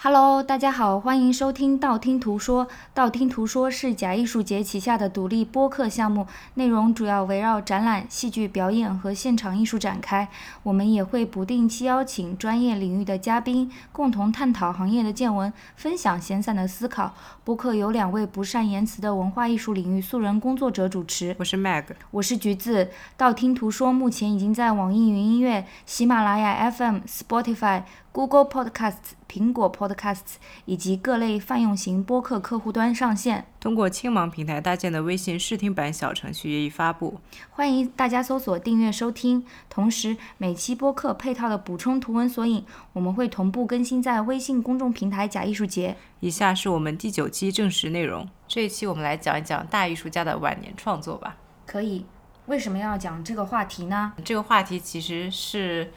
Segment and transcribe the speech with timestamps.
[0.00, 2.68] Hello，大家好，欢迎收听道听途说。
[2.94, 6.24] 道听途说是假艺术节旗下的独立播客项目，
[6.54, 10.28] 内容主要围绕展览、戏剧表演和现场艺术展开。
[10.62, 17.12] 我们也会不定期邀请专业领域的嘉宾，共同探讨行业的见闻，分享闲散的思考。
[17.42, 21.34] 播客由两位不善言辞的文化艺术领域素人工作者主持。
[21.40, 22.90] 我是 Mag，我是橘子。
[23.16, 27.82] 道听途说目前已经在网易云音乐、喜马拉雅 FM、Spotify。
[28.18, 33.46] Google Podcasts、苹果 Podcasts 以及各类泛用型播客客户端上线。
[33.60, 37.20] 通过青芒平台搭建的微信试听版小程序也已发布，
[37.50, 39.46] 欢迎大家搜索订阅收听。
[39.70, 45.96] 同时，每期播客配套的补充图文索引，我们会同步更新在微信公众平台“假艺术节”。
[46.18, 48.28] 以下是我们第九期正式内容。
[48.48, 51.36] 这一期我们来讲一讲大艺术家的晚年创作吧。
[51.64, 52.04] 可以。
[52.46, 54.14] 为什么要讲这个话题呢？
[54.24, 55.92] 这个话题其实是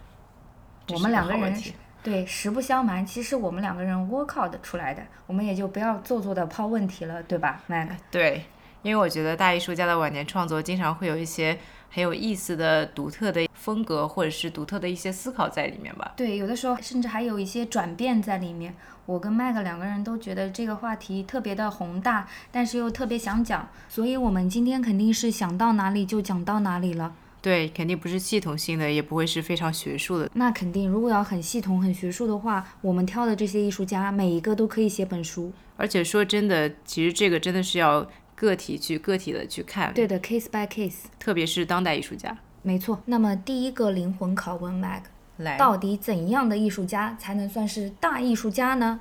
[0.90, 1.60] 我们两个人。
[2.04, 7.90] 对，实不相瞒，其实我们两个人 work out 出来的，我们也就不要做作的抛问题了，对吧，Mag？
[8.10, 8.46] 对，
[8.82, 11.58] 因为我觉得大艺术家的晚年创作经常会有一些
[11.92, 16.14] 很有意思的、独特的风格，或者是独特的一些思考在里面吧。
[16.16, 18.74] 对，有的时候甚至还有一些转变在里面。
[19.06, 27.14] 我跟 Mag 两个人都觉得这个话题特别的宏大，但是又特别想讲，所以我们今天肯定是想到哪里就讲到哪里了。
[27.42, 30.30] 对，肯定不是系统性的，也不会是非常学术的。
[30.36, 35.52] 那肯定，如果要很系统、很学术的话，我们挑的这些艺术家，每一个都可以写本书。
[35.76, 39.92] 而且说真的，其实这个真的是要个体去个体的去看。
[39.94, 41.06] 对的，case by case。
[41.18, 42.38] 特别是当代艺术家。
[42.62, 43.02] 没错。
[43.06, 45.02] 那么第一个灵魂拷问，Mag，
[45.38, 49.00] 来，到底怎样的艺术家才能算是大艺术家呢？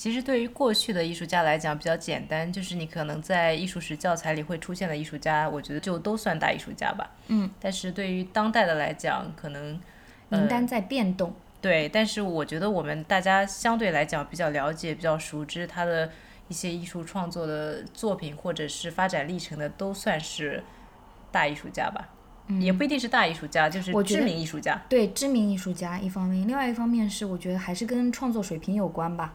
[0.00, 7.10] 其实对于过去的艺术家来讲比较简单，就是你可能在艺术史教材里会出现的艺术家，我觉得就都算大艺术家吧。
[7.26, 7.50] 嗯。
[7.60, 9.78] 但是对于当代的来讲，可能
[10.30, 11.34] 名单在变动。
[11.60, 16.10] 对，但是我觉得我们大家相对来讲比较了解、比较熟知他的
[16.48, 20.64] 一些艺术创作的作品或者是发展历程的，都算是
[21.30, 22.08] 大艺术家吧。
[22.46, 22.58] 嗯。
[22.62, 24.80] 也不一定是大艺术家，就是知名艺术家。
[24.88, 29.34] 对，知名艺术家一方面，另外一方面是我觉得还是跟创作水平有关吧。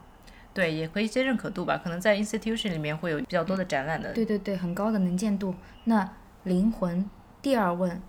[0.55, 4.13] 对，也和一些认可度吧，可能在 institution 里面会有比较多的展览的。
[4.13, 5.53] 对对对，很高的能见度。
[5.83, 6.09] 那
[6.45, 7.07] 灵魂
[7.41, 8.01] 第二问，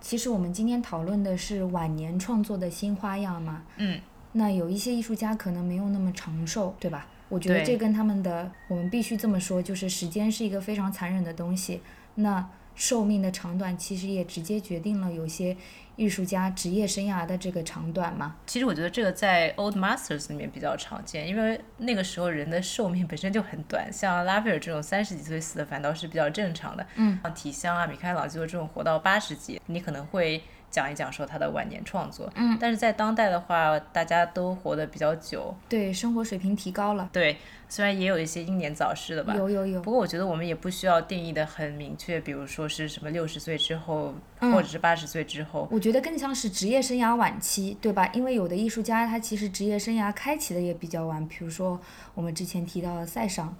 [0.00, 3.62] 其实我们今天讨论的是晚年创作的新花样嘛？
[3.76, 4.00] 嗯。
[4.32, 7.06] 那有一些艺术家可能没有那么长寿，对吧？
[7.28, 11.80] 我觉得这跟他们的，我们必须这么说，就是时间是一个非常残忍的东西。
[12.16, 12.44] 那
[12.74, 15.56] 寿命的长短其实也直接决定了有些
[15.96, 18.36] 艺术家职业生涯的这个长短嘛。
[18.46, 26.86] 其实我觉得这个在 Old Masters 里面比较常见，因为那个时候人的寿命本身就很短，像拉斐尔这种三十几岁死的反倒是比较正常的。
[26.96, 30.42] 嗯，像提香啊、米开朗基罗这种活到八十几，你可能会。
[30.74, 37.36] 讲一讲说他的晚年创作，嗯，但是在当代的话，大家都活得比较久，对，生活水平提高了，对，
[37.68, 48.10] 虽然也有一些英年早逝的吧，有有有，不过我觉得我们也不需要定义的很明确，比如说是什么六十岁之后，或者是八十岁之后，我觉得更像是职业生涯晚期，对吧？
[48.12, 51.80] 因为有的艺术家他其实职业生涯开启的也比较晚，比如说
[52.16, 53.56] 我们之前提到的塞尚，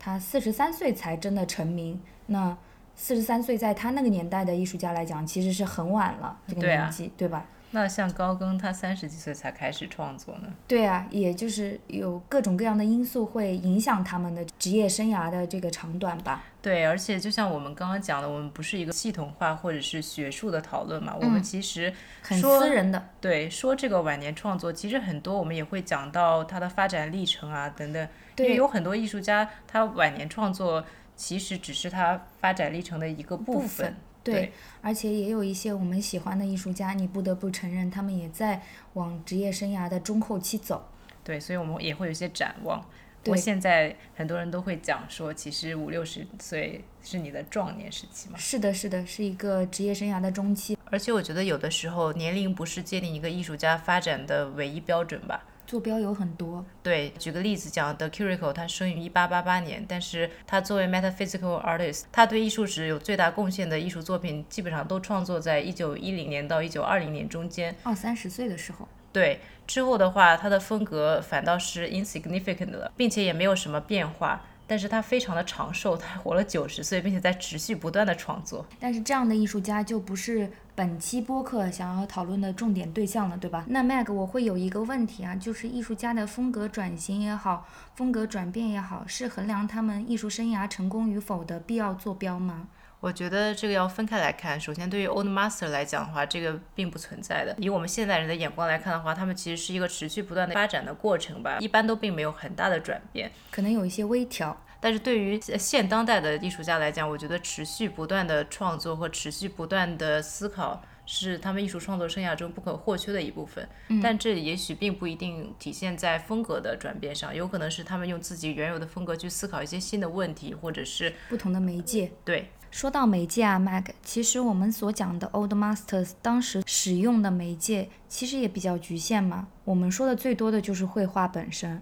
[0.00, 2.56] 他四十三岁才真的成名，那。
[2.96, 7.44] 四十三岁，在他那个年代的艺术家来讲，其实是很晚了，这个年纪，对吧？
[7.72, 10.48] 那像高更，他三十几岁才开始创作呢？
[10.66, 16.44] 对啊，也就是有各种各样的因素会影响他们的职业生涯的这个长短吧。
[16.62, 21.92] 对，而且就像我们刚刚讲的，我们不是一个系统化或者是学术的讨论嘛，我们其实
[22.22, 23.08] 很私人的。
[23.20, 28.08] 对，说这个晚年创作，其实很多我们也会讲到他的发展历程啊等等，
[28.38, 30.82] 因为有很多艺术家他晚年创作。
[31.16, 38.62] 其实只是他发展历程的一个部分，对，而且也有一些我们喜欢的艺术家，你不得不承认，他们也在
[38.92, 40.88] 往职业生涯的中后期走。
[41.24, 42.84] 对，所以我们也会有一些展望。
[43.22, 48.38] 不过现在很多人都会讲说，其实五六十岁是你的壮年时期嘛。
[48.38, 50.78] 是的，是的，是一个职业生涯的中期。
[50.84, 55.44] 而且我觉得有的时候年龄不是界定一个艺术家发展的唯一标准吧。
[55.66, 56.64] 坐标有很多。
[56.82, 67.74] 对，举个例子讲，The Curico，他生于一八八八年，但是他作为 metaphysical artist，他对艺术史有最大贡献的艺术作品，基本上都创作在一九一零年到一九二零年中间。
[67.82, 68.88] 二三十岁的时候。
[69.12, 74.44] 对，之后的话，他的风格反倒是 insignificant 了，并且也没有什么变化。
[74.68, 78.66] 但是他非常的长寿，他活了九十岁，并且在持续不断的创作。
[78.80, 83.64] 但是这样的艺术家就不是本期播客想要讨论的重点对象了，对吧？
[83.68, 92.68] 那 Mag，我会有一个问题啊，就是艺术家的风格转型也好，风格转变也好，是衡量他们艺术生涯成功与否的必要坐标吗？
[93.00, 94.60] 我觉得这个要分开来看。
[94.60, 97.56] 首先，对于 Old Master 来讲的话，这个并不存在的。
[97.58, 104.54] 以我们现代人的眼光来看的话，他们其实是一个持续不断的发展的过程吧，一般都并没有很大的转变，可能有一些微调。
[104.80, 113.66] 但是对于现当代的艺术家来讲，我觉得持续不断的创作和持续不断的思考是他们艺术创作生涯中不可或缺的一部分。
[114.02, 122.12] 但这也许并不一定体现在风格的转变上，有可能是他们用自己原有的风格去思考一些新的问题，或者是不同的媒介。
[122.24, 129.48] 对，说到媒介啊，Mag，其实我们所讲的 Old Masters 当时使用的媒介其实也比较局限嘛。
[129.64, 131.80] 我们说的最多的就是绘画本身。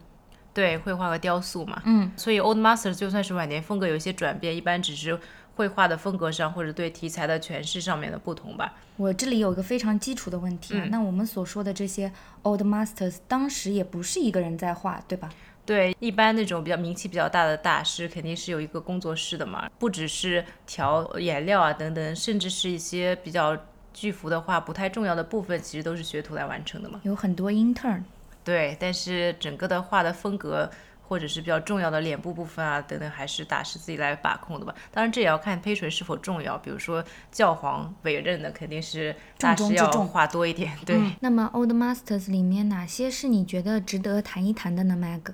[0.55, 5.19] 对，绘画和雕塑嘛，嗯，所以 Old Masters 就算是晚年风格有一些转变，一般只是
[5.57, 8.73] 绘画的风格上或者对题材的诠释上面的不同吧。
[8.97, 12.13] 我这里有一个非常基础的问题啊，那我们所说的这些
[12.43, 15.29] Old Masters 当时也不是一个人在画，对吧？
[15.67, 23.57] 对，一般那种比较名气比较大的大师，肯定是有一个工作室的嘛，不只是调颜料啊等等，甚至是一些比较
[23.93, 27.01] 巨幅的画不太重要的部分，其实都是学徒来完成的嘛。
[27.03, 28.03] 有很多 intern。
[28.45, 30.71] 对，但是整个的画的风格，
[31.09, 34.75] 或者是比较重要的脸部部分啊等等，还是大师自己来把控的吧。
[34.93, 36.57] 当然，这也要看胚锤是否重要。
[36.59, 37.03] 比如说
[37.33, 40.73] 教皇委任的，肯定是大师要画多一点。
[40.85, 40.99] 对。
[41.21, 45.33] 那么 Old Masters 里面哪些是你觉得值得谈一谈的呢，Mag？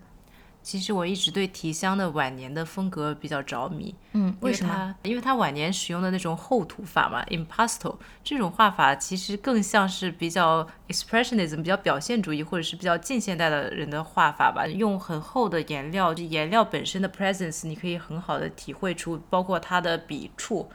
[0.62, 4.94] 其实我一直对提香的晚年的风格比较着迷，嗯，为什么？
[5.02, 14.66] 因为他晚年使用的那种厚涂法嘛，impasto 这种画法其实更像是比较 expressionism，比较表现主义或者是比较近现代的人的画法吧。
[14.66, 20.70] 用很厚的颜料，就颜料本身的 presence，你可以很好的体会出，包括它的笔触。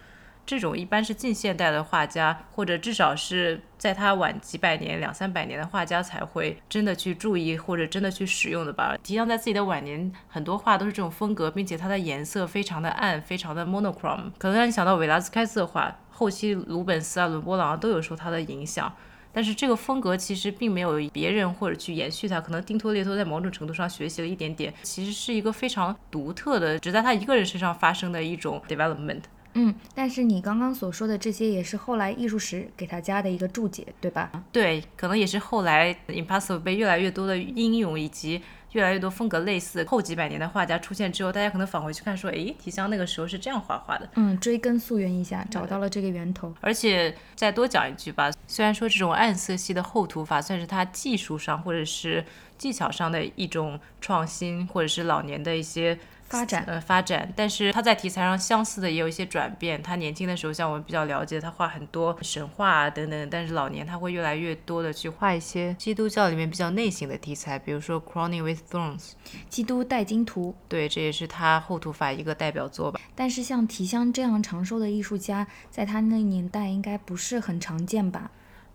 [0.46, 8.96] 这种一般是近现代的画家，或者至少是在他晚几百年、两三百年的画家才会真的去注意或者真的去使用的吧。
[9.02, 16.00] 提香在自己的晚年，很多画都是这种风格，并且它的颜色非常的暗，非常的 monochrome，可能让你想到维拉斯开斯的画。
[16.12, 18.96] 后期鲁本斯啊、伦勃朗啊都有受他的影响，
[19.34, 29.24] 但是这个风格其实并没有别人或者去延续它，可能丁托列托在某种程度上学习了一点点，其实是一个非常独特的，只在他一个人身上发生的一种 development。
[29.58, 34.30] 嗯，但是你刚刚所说的这些也是后来艺术史给他加的一个注解，对吧？
[34.52, 38.42] 对，可能也是后来 Impasto 被越来越多的应用，以及
[38.74, 44.10] 越来越多风格类似后几百年的画家出现之后，大家可能返回去看说，诶，提香那个时候是这样画画的。
[44.16, 46.54] 嗯，追根溯源一下，找到了这个源头。
[46.60, 52.26] 而且再多讲一句吧，虽然说这种暗色系的厚涂法算是他技术上或者是
[52.58, 55.98] 技巧上的一种创新，或者是老年的一些。
[56.28, 59.82] 发展呃发展，但是他在题材上相似的也有一些转变。
[59.82, 69.12] 他年轻的时候，像我们比较了解，他画很多神话啊等等，但是老年他会越来越多的去画一些基督教里面比较内省的题材，比如说 Crowning with Thorns，
[69.50, 70.56] 基督戴金图。
[70.68, 73.00] 对，这也是他后涂法一个代表作吧。
[73.14, 78.32] 但是像提香这样长寿的艺术家，在他那年代应该不是很常见吧？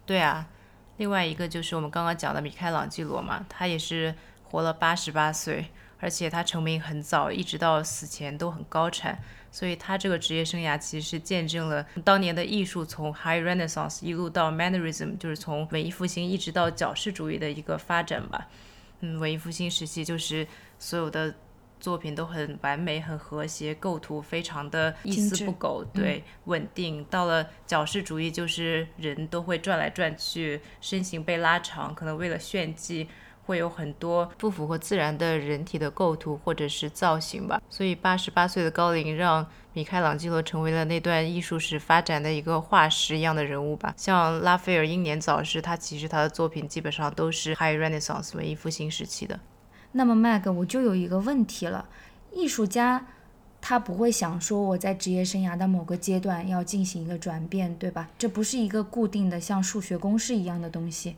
[0.07, 0.47] 对啊，
[0.99, 4.15] 另外一个就是我们刚刚讲的米开朗基罗嘛，他也是
[4.45, 5.67] 活了八十八岁。
[6.01, 18.49] 而且他成名很早，一直到死前都很高产，所以他这个职业生涯其实是见证了当年的艺术从 High Renaissance 一路到 Mannerism，就是从文艺复兴一直到矫饰主义的一个发展吧。
[19.01, 20.47] 嗯，文艺复兴时期就是
[20.79, 21.35] 所有的
[21.79, 27.05] 作品都很完美、很和谐，构图非常的一丝不苟，对，稳定。
[27.05, 33.09] 到了矫饰主义，就是人都会转来转去，身形被拉长，可能为了炫技。
[33.47, 43.93] 会有很多不符合自然的人体的构图或者是造型吧，所以八十八岁的高龄让米开朗基罗成为了那段艺术史发展的一个化石一样的人物吧。
[43.97, 49.41] 像拉斐尔英年早逝，他其实他的作品基本上都是 High Renaissance 文艺复兴时期的。
[49.93, 51.89] 那么 Mag，我就有一个问题了，
[52.33, 53.07] 艺术家
[53.61, 58.09] 他不会想说我在职业生涯的某个阶段要进行一个转变，对吧？
[58.17, 61.17] 这不是一个固定的像数学公式一样的东西。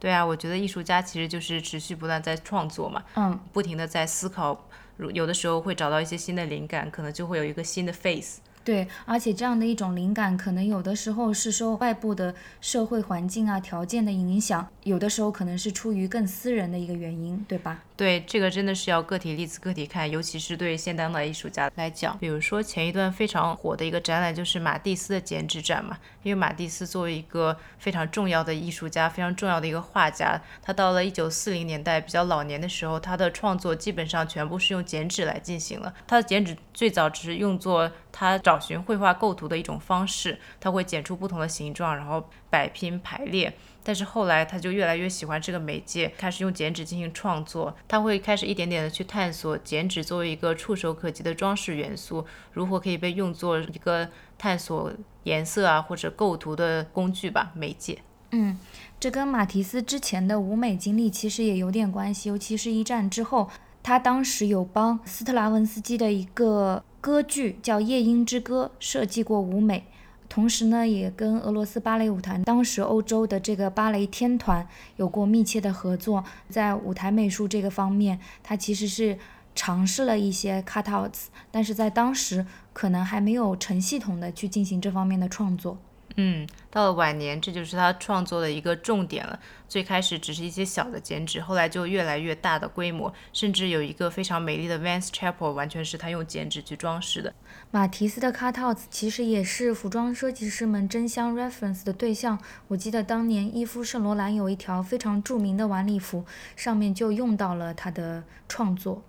[0.00, 4.66] 对啊，我觉得艺术家其实就是持续不断在创作嘛，嗯，不停的在思考，
[5.12, 8.40] 有的时候会找到一些新的灵感，可能就会有一个新的 face。
[8.62, 17.82] 对，而且这样的一种灵感，可能有的时候是受外部的社会环境啊条件的影响，有的时候可能是出于更私人的一个原因，对吧？
[18.00, 22.16] 对，这个真的是要个体例子个体看，尤其是对现当代艺术家来讲。
[22.16, 35.92] 比如说前一段非常火的一个展览就是马蒂斯的剪纸展嘛，因为马蒂斯作为一个非常重要的艺术家，非常重要的一个画家，他到了一九四零年代比较老年的时候，他的创作基本上全部是用剪纸来进行了。
[36.06, 43.52] 他的剪纸最早只是用作他找寻绘画构图的一种方式，他会剪出不同的形状，然后摆拼排列。
[43.82, 47.74] 但是后来他就越来越喜欢这个媒介，开始用剪纸进行创作。
[47.88, 54.08] 他会开始一点点的去探索剪纸作为一个触手可及的装饰元素，如何可以被用作一个
[54.38, 54.92] 探索
[55.24, 57.98] 颜色啊或者构图的工具吧，媒介。
[58.32, 58.58] 嗯，
[59.00, 63.50] 这跟马蒂斯之前的舞美经历其实也有点关系，尤其是一战之后，
[63.82, 69.84] 他当时有帮斯特拉文斯基的一个歌剧叫《夜莺之歌》设计过舞美。
[70.30, 79.18] 同时呢，也跟俄罗斯芭蕾舞团，当时欧洲的这个芭蕾天团有过密切的合作，在舞台美术这个方面，他其实是
[79.56, 85.76] 尝试了一些 cutouts，但是在当时可能还没有成系统的去进行这方面的创作。
[86.16, 89.38] 嗯，到了晚年，这就是他创作的一个重点了。
[89.68, 97.32] 最开始只是一些小的剪纸，后来就越来越大的规模，甚至有一个非常美丽的 Vance Chapel，完全是他用剪纸去装饰的。
[97.70, 102.38] 马蒂斯的 cutouts 其实也是服装设计师们争相 reference 的对象。
[102.66, 106.24] 我记得当年伊夫圣罗兰有一条非常著名的晚礼服，
[106.56, 109.02] 上面就用到了他的创作，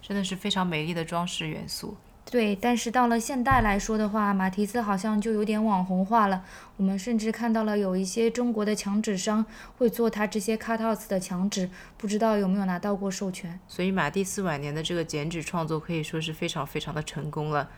[0.00, 1.96] 真的是非常美丽的装饰元素。
[2.30, 6.44] 对，但是到了现代来说的话，马蒂斯好像就有点网红化了。
[6.76, 9.44] 我们甚至看到了有一些中国的墙纸商
[9.78, 13.58] 会做他这些 cutouts 的墙纸，不知道有没有拿到过授权。
[13.66, 17.70] 所以马蒂斯晚年的这个剪纸创作可以说是非常非常的成功了，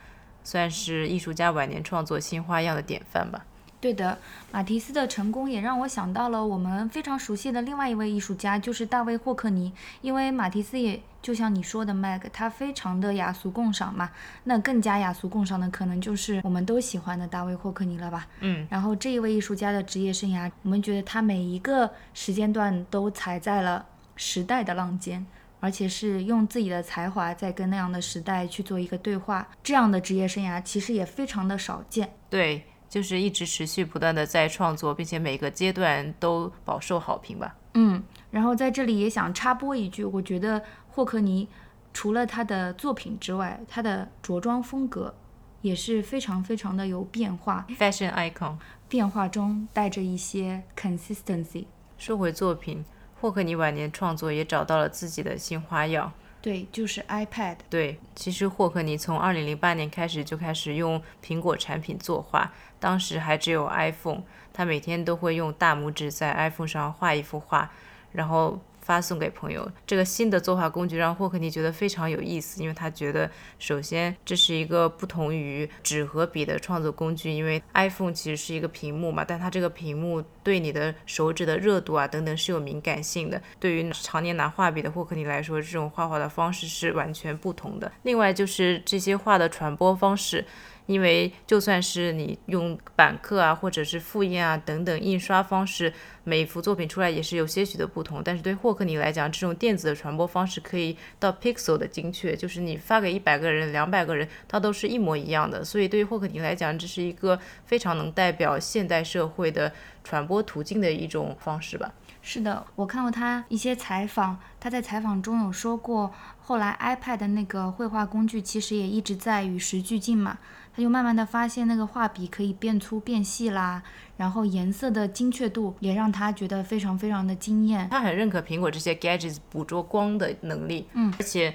[0.42, 3.47] 算是艺术家晚年创作新花样的典范吧。
[3.80, 4.18] 对的，
[4.52, 9.72] 马蒂斯的成功也让我想到了我们非常熟悉的另外一位艺术家，就是大卫霍克尼。
[10.02, 14.10] 因为马蒂斯也就像你说的，Mag，他非常的雅俗共赏嘛。
[14.44, 18.26] 那更加雅俗共赏的，可能就是我们都喜欢的大卫霍克尼了吧？
[18.40, 18.66] 嗯。
[18.68, 25.25] 然后这一位艺术家的职业生涯，我们觉得他每一个时间段都踩在了时代的浪尖，
[25.58, 29.49] 而且是用自己的才华在跟那样的时代去做一个对话。
[29.62, 32.12] 这样的职业生涯其实也非常的少见。
[32.28, 32.62] 对。
[32.90, 37.56] 就是一直持续不断的在创作，并且每个阶段都饱受好评吧。
[37.75, 41.49] 嗯，然后在这里也想插播一句，我觉得霍克尼
[41.94, 45.14] 除了他的作品之外，他的着装风格
[45.62, 48.56] 也是非常非常的有变化，fashion icon，
[48.88, 51.66] 变化中带着一些 consistency。
[51.97, 52.85] 说回作品，
[53.20, 56.12] 霍克尼晚年创作也找到了自己的新花样。
[56.42, 57.56] 对，就是 iPad。
[57.68, 64.22] 对，其实霍克尼从二零零八年开始就开始用苹果产品作画，当时还只有 iPhone，
[64.52, 67.70] 他每天都会用大拇指在 iPhone 上画一幅画，
[68.10, 68.58] 然后。
[68.82, 87.92] 发送给朋友，这个新的作画工具让霍克尼觉得非常有意思，因为他觉得，首先这是一个不同于纸和笔的创作工具，因为 iPhone 其实是一个屏幕嘛，但它这个屏幕对你的手指的热度啊等等是有敏感性的，对于常年拿画笔的霍克尼来说，这种画画的方式是完全不同的。
[88.02, 90.44] 另外就是这些画的传播方式。
[90.90, 95.92] 因为就算是你用板刻啊，或者是复印啊等等印刷方式，
[96.25, 98.20] 每幅作品出来也是有些许的不同。
[98.25, 105.64] 但是对霍克尼来讲，这种电子的传播方式可以到 pixel 的精确，就是你发给一百个人、两百个人，它都是一模一样的。
[105.64, 111.94] 所以对于霍克尼来讲，这是一个非常能代表现代社会的传播途径的一种方式吧。
[112.22, 120.38] 是的，我看过他一些采访，他在采访中有说过，后来 iPad 的那个绘画工具其实也一直在与时俱进嘛。
[120.72, 123.82] 他就慢慢的发现那个画笔可以变粗变细啦，
[124.16, 127.88] 然后颜色的精确度也让他觉得非常非常的惊艳。
[127.90, 131.52] 他很认可苹果这些 gadgets 捕捉光的能力，嗯，而且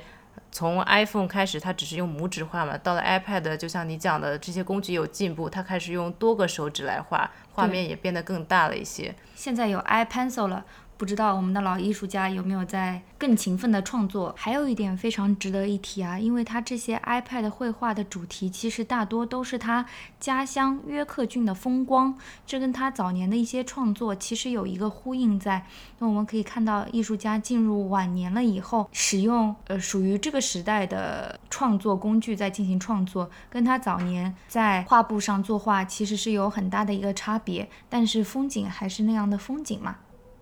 [0.52, 9.14] 从 iPhone 开始，它只是用拇指画嘛，到了 iPad，就像你讲的这些工具有进步，它开始用多个手指来画，画面也变得更大了一些。
[9.36, 10.66] 现在有 iPencil 了。
[10.98, 14.34] 不知道我们的老艺术家有没有在更勤奋的创作？
[14.38, 19.86] 还有一点非常值得一提啊，因为他这些 iPad 绘画的主题其实大多都是他
[20.20, 25.66] 家乡约克郡的风光，这跟他早年的一些创作其实有一个呼应在。
[26.00, 39.98] 那我们可以看到，艺术家进入晚年了以后，使用呃属于这个时代的创作工具在进行创作，跟他早年在画布上作画其实是有很大的一个差别，但是风景还是那样的风景嘛。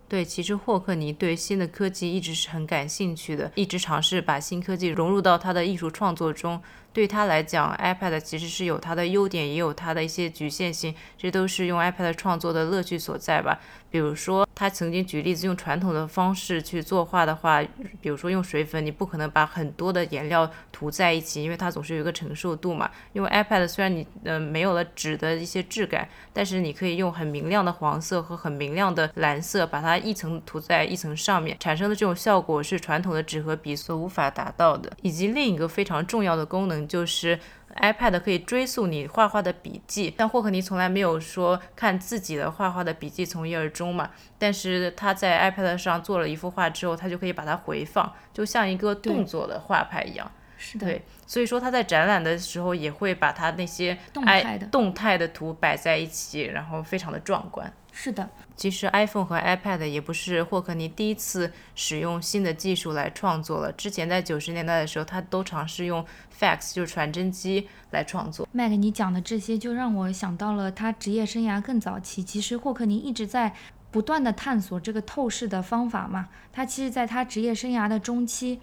[0.07, 6.61] 对，其实霍克尼对新的科技一直是很感兴趣的，一直尝试把新科技融入到他的艺术创作中。
[6.93, 13.59] 对他来讲，iPad 其实是有它的优点，也有它的一些局限性，这都是用 iPad 创作的乐趣所在吧。
[13.89, 17.61] 比如说，他曾经举例子，用传统的方式去作画的话，
[18.01, 22.89] 比如说用水粉，你不可能把很多的颜料涂在一起，因为它总是有一个承受度嘛。
[23.13, 34.91] 用 iPad 虽然你呃没有了纸的一些质感，但是你可以用很明亮的黄色和很明亮的蓝色，把它一层涂在一层上面，产生的这种效果是传统的纸和笔所无法达到的。
[35.03, 37.39] 以及另一个非常重要的功能就是。
[37.77, 44.11] iPad 可以追溯你画画的笔记，但霍克尼从来没有说看自己的画画的笔记从一而终嘛。
[44.37, 50.31] 但是他在 iPad 上做了一幅画之后，他就可以把它回放，就像一个动作的画派一样。
[50.55, 50.85] 是的。
[50.85, 57.73] 对，所以说他在展览的时候也会把他那些动态的动态的图摆在一起，然后非常的壮观。
[57.95, 58.27] 是的。
[58.55, 63.71] 其实 iPhone 和 iPad 也不是霍克尼第一次使用新的技术来创作了。
[63.73, 66.03] 之前在九十年代的时候，他都尝试用
[66.37, 68.47] fax 就是传真机来创作。
[68.51, 72.23] 麦克，你讲的这些就让我想到了他职业生涯更早期。
[72.23, 73.53] 其实霍克尼一直在
[73.91, 76.29] 不断的探索这个透视的方法嘛。
[76.51, 78.59] 他其实在他职业生涯的中期，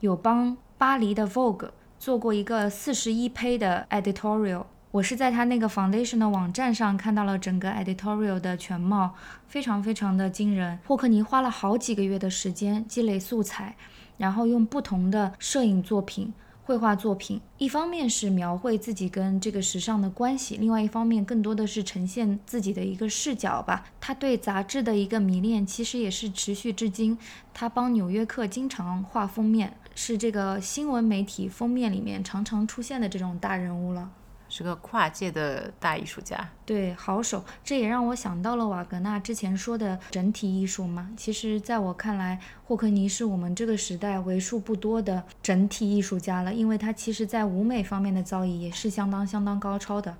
[0.00, 4.66] 有帮巴黎的 Vogue 做过一个四十一胚的 editorial。
[4.94, 9.12] 我是在他那个 foundation 的网站上看到了整个 editorial 的全貌，
[9.48, 10.78] 非常非常的惊人。
[10.86, 13.74] 霍克尼花了好几个月的时间积累素材，
[14.18, 16.32] 然后用不同的摄影作品、
[16.62, 23.84] 绘画作品，一方面是描绘自己跟这个时尚的关系，另外一方面更多的是呈现自己的一个视角吧。
[24.00, 27.18] 他对杂志的一个迷恋其实也是持续至今。
[27.52, 34.12] 他帮《纽约客》经常画封面，是这个新闻媒体封面里面常常出现的这种大人物了。
[34.56, 41.10] 是个跨界的大艺术家，对，好手，这也让我想到了瓦格纳之前说的整体艺术嘛。
[41.16, 50.16] 其实，在我看来，霍克尼是我们这个时代为数不多的整体艺术家了，因为他其实在舞美方面的造诣也是相当相当高超的。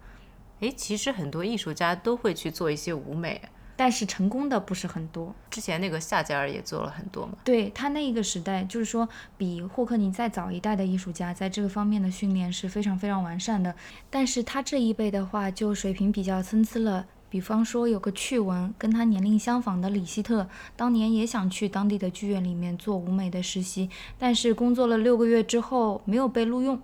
[0.58, 3.40] 诶，其实很多艺术家都会去做一些舞美。
[3.76, 5.34] 但是成功的不是很多。
[5.50, 7.32] 之前那个夏加尔也做了很多嘛。
[7.44, 13.74] 对他那个时代，就是说比霍克尼再早一代的艺术家，在这个方面的训练是非常非常完善的。
[14.10, 17.06] 但是他这一辈的话，就水平比较参差了。
[17.28, 26.80] 比方说有个趣闻，跟他年龄相仿的里希特，当年也想去当地的剧院里面做舞美的实习，但是工作了六个月之后没有被录用。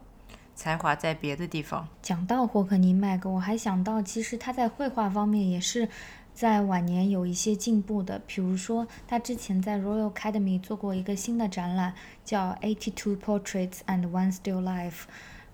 [0.56, 1.86] 才华在别的地方。
[2.02, 5.88] 讲到霍克尼麦克，我还想到其实他在绘画方面也是。
[6.34, 11.94] 在晚年有一些进步的，比如说他之前在 Royal Academy 做过一个新的展览，
[12.24, 15.02] 叫 Eighty Two Portraits and One Still Life。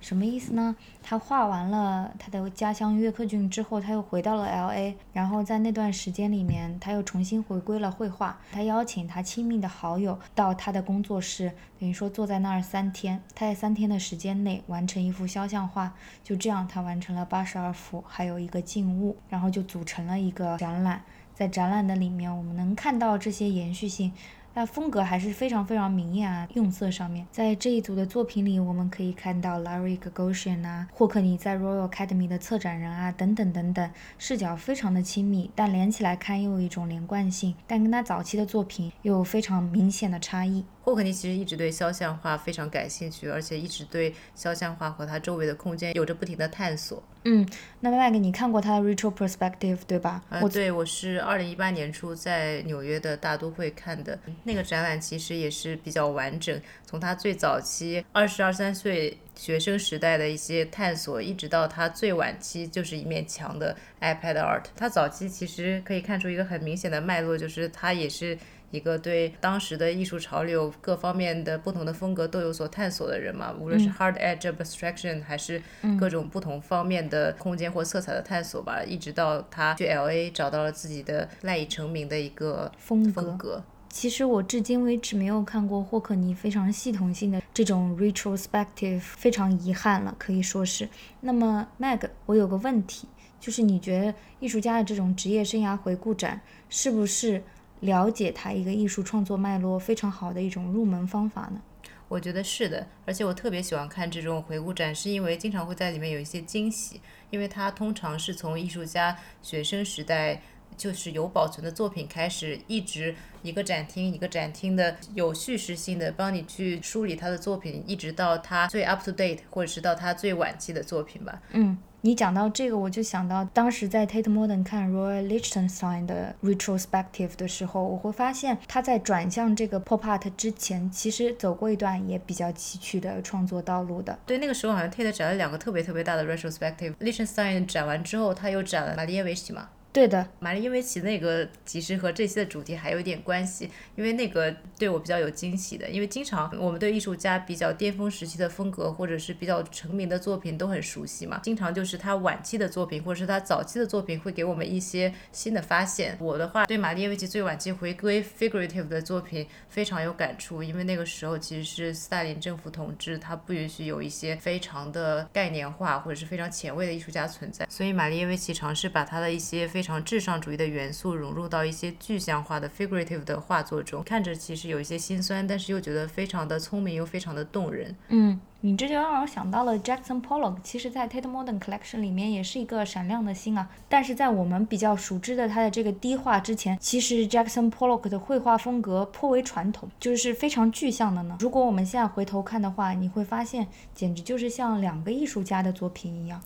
[0.06, 0.76] 什么意思呢？
[1.02, 8.38] 他画完了他的家乡约克郡之后，他又回到了 L A，然后在那段时间里面，他又重新回归了绘画。
[8.52, 13.20] 他邀请他亲密的好友到他的工作室，等于说坐在那儿三天。
[13.34, 21.02] 他在三天的时间内完成一幅肖像画，就这样他完成了八十二幅，还有一个静物，然后就组成了一个展览。
[21.34, 24.12] 在展览的里面，我们能看到这些延续性。
[24.58, 40.64] 那风格还是非常非常明艳啊，用色上面，在这一组的作品里，我们可以看到 Larry Gagosian 啊，霍克尼在 Royal Academy 的策展人啊，等等等等，视角非常的亲密，但连起来看又有一种连贯性，但跟他早期的作品又有非常明显的差异。
[40.86, 47.02] 霍克尼其实一直对肖像画非常感兴趣，而且一直对肖像画和它周围的空间有着不停的探索。
[47.24, 47.44] 嗯，
[47.80, 50.22] 那麦克，你看过他的 Retro Perspective 对吧？
[50.30, 64.64] 呃，对，我是二零一八年初在纽约的大都会看的那个展览，其实也是比较完整，从他最早期二十二三岁学生时代的一些探索，一直到他最晚期就是一面墙的 iPad Art。
[64.76, 68.38] 他早期其实可以看出一个很明显的脉络，就是他也是。
[68.70, 75.62] 一个对当时的艺术潮流各方面的不同的风格都有所探索的人嘛，无论是 hard edge abstraction 还是
[75.98, 83.62] 各种不同方面的空间或色彩的探索吧，一直到他去 L A 找到了自己的赖以成名的一个风格。
[83.88, 90.86] 其实我至今为止没有看过霍克尼非常系统性的这种 retrospective，非常遗憾了，可以说是。
[91.20, 93.08] 那么 Meg，我有个问题，
[93.40, 97.42] 就是你觉得艺术家的这种职业生涯回顾展是不是？
[97.80, 101.60] 了解他一个艺术创作脉络非常好的一种入门方法呢？
[102.08, 110.40] 我觉得是的，而且我特别喜欢看这种回顾展，是因为经常会在里面有一些惊喜，因为它通常是从艺术家学生时代
[110.76, 121.42] 就是有保存的作品开始，一直一个展厅一个展厅的有叙事性的帮你去梳理他的作品，一直到他最 up to date，或者是到他最晚期的作品吧。
[121.50, 121.76] 嗯。
[122.02, 134.16] 你讲到这个，我就想到当时在 Tate Modern 看 Roy Lichtenstein 的 retrospective 的时候，我会发现他在转向这个 pop art 之前，其实走过一段也比较崎岖的创作道路的。
[134.24, 136.94] 对，那个时候好像 Tate 展了两个特别特别大的 retrospective。
[137.00, 139.68] Lichtenstein 展完之后，他又展了马列维奇嘛。
[139.96, 156.14] 对的，玛丽因维奇那个其实和这期的主题还有一点关系，因为那个对我比较有惊喜的，因为经常我们对艺术家比较巅峰时期的风格或者是比较成名的作品都很熟悉嘛，经常就是他晚期的作品或者是他早期的作品会给我们一些新的发现。
[156.20, 177.94] 我的话对玛丽耶维奇最晚期回归 figurative 的作品非常有感触，因为那个时候其实是斯大林政府统治，他不允许有一些非常的概念化或者是非常前卫的艺术家存在，所以玛丽耶维奇尝试把他的一些非常至上主义的元素融入到一些具象化的 figurative 的画作中，看着其实有一些心酸，但是又觉得非常的聪明又非常的动人。
[178.08, 178.40] 嗯。
[178.62, 183.68] 你这就让我想到了 Jackson Pollock，其实，在 Tate Modern Collection 里面也是一个闪亮的星啊。
[183.88, 191.36] 但是在我们比较熟知的他的这个低画之前，其实 Jackson Pollock 的绘画风格颇为传统，就是非常具象的呢。
[191.38, 196.40] 如果我们现在回头看的话，你会发现，简直就是像两个艺术家的作品一样。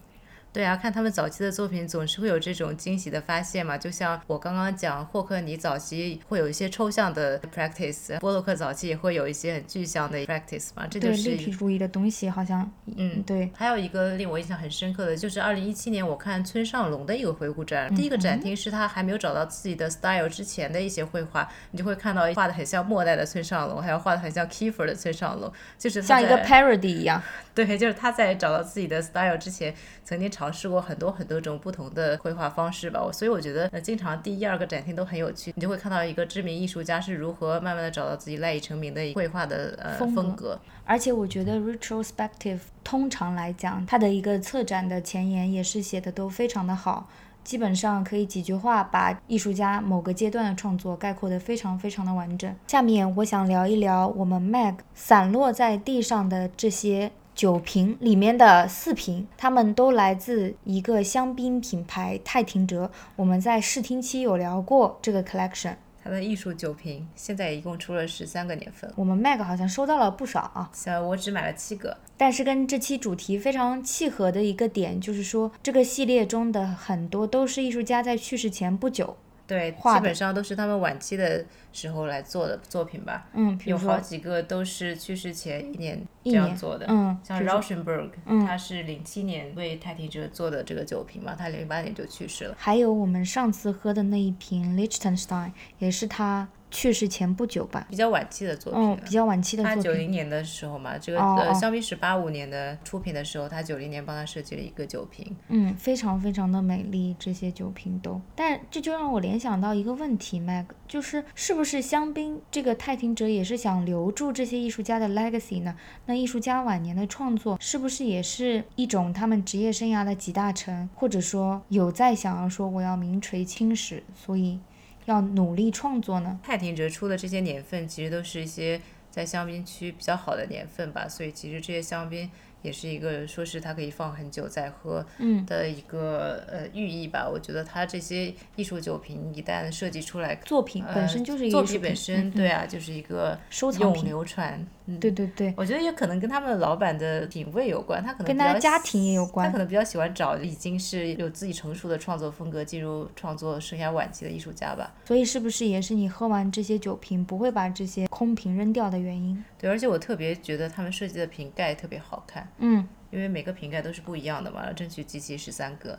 [0.53, 3.79] 对啊，看他们早期的作品，总是会有这种惊喜的发现嘛。
[3.79, 10.87] 就像我刚刚讲，霍克尼早期会有一些抽象的 practice，波洛克早期也会有一些很具象的 practice 嘛。
[10.91, 13.49] 这就是立体主义的东西，好像嗯对。
[13.55, 27.23] 还有一个令我印象很深刻的就是二零一七年我看村上隆的一个回顾展，第一个展厅是他还没有找到自己的 style 之前的一些绘画，你就会看到画的很像末代的村上隆，还有画的很像 Kiefer 的村上隆，就是像一个 parody 一样。
[27.55, 32.99] 对，就是他在找到自己的 style 之前，曾经尝试过很多很多种不同的绘画方式吧。
[33.13, 40.59] 所以我觉得，呃，经常第一、二个展厅都很有趣，你就会看到一个知名艺术家是如何慢慢的找到自己赖以成名的绘画的呃风格。
[40.87, 47.07] 而且我觉得 retrospective 通常来讲，它的一个策展的前言也是写的都非常的好。
[47.43, 52.55] 基本上可以几句话把艺术家某个阶段的创作概括得非常非常的完整。
[52.67, 62.91] 下面我想聊一聊我们 Mag 散落在地上的这些酒瓶里面的四瓶，它们都来自一个香槟品牌泰廷哲。
[63.17, 65.77] 我们在试听期有聊过这个 collection。
[66.05, 70.71] 它的艺术酒瓶现在一共出了十三个年份，我们 Mac 好像收到了不少啊。
[70.75, 79.17] 像我只买了七个，但是跟这期主题非常契合的一个点就是说，这个系列中的很多都是艺术家在去世前不久。
[79.51, 83.27] 对，基本上都是他们晚期的时候来做的作品吧。
[83.33, 86.87] 嗯，有好几个都是去世前一年这样做的。
[86.89, 88.11] 嗯，像 Rauschenberg，
[88.47, 92.55] 他是零七年为泰迪哲做的这个酒瓶嘛，他零八年就去世了。
[92.57, 96.47] 还有我们上次喝的那一瓶 Lichtenstein，也是他。
[96.71, 98.81] 去世前不久吧，比较晚期的作品。
[98.81, 99.77] 哦，比较晚期的作品。
[99.77, 105.37] 他九零年的时候嘛，这个呃，香槟史八五年的出品的时候，他九零年帮他设计了一个酒瓶。
[105.49, 108.21] 嗯，非常非常的美丽，这些酒瓶都。
[108.35, 115.77] 但这就让我联想到一个问题，Mag，就是是不是香槟这个泰廷者也是想留住这些艺术家的 legacy 呢？
[116.07, 124.61] 那艺术家晚年的创作是不是也是一种他们职业生涯的集大成，或者说有在想要说我要名垂青史，所以？
[125.11, 126.39] 要努力创作呢。
[126.43, 132.31] 泰廷哲出的这些年份，其实都是一些在香槟区比较好的年份吧，所以其实这些香槟。
[132.63, 135.05] 也是一个说是它可以放很久再喝
[135.47, 137.29] 的一个呃寓意吧。
[137.29, 141.67] 我觉得它这些艺术酒瓶一旦设计出来，作品本身就是艺术品。
[141.67, 144.67] 作品本身对啊，就是一个收藏品流传。
[145.01, 149.47] 对对对，我觉得也可能跟他们老板的品味有关，他可能跟他家庭也有关。
[149.47, 154.93] 他可能比较喜欢找已经是有自己成熟的创作风格、进入创作生涯晚期的艺术家吧。
[155.05, 159.45] 所以是不是也是你喝完这些酒瓶不会把这些空瓶扔掉的原因？
[159.57, 162.50] 对，而且我特别觉得他们设计的瓶盖特别好看。
[162.59, 162.89] 嗯。
[163.11, 165.99] 因为每个瓶盖都是不一样的嘛，争取集齐十三个，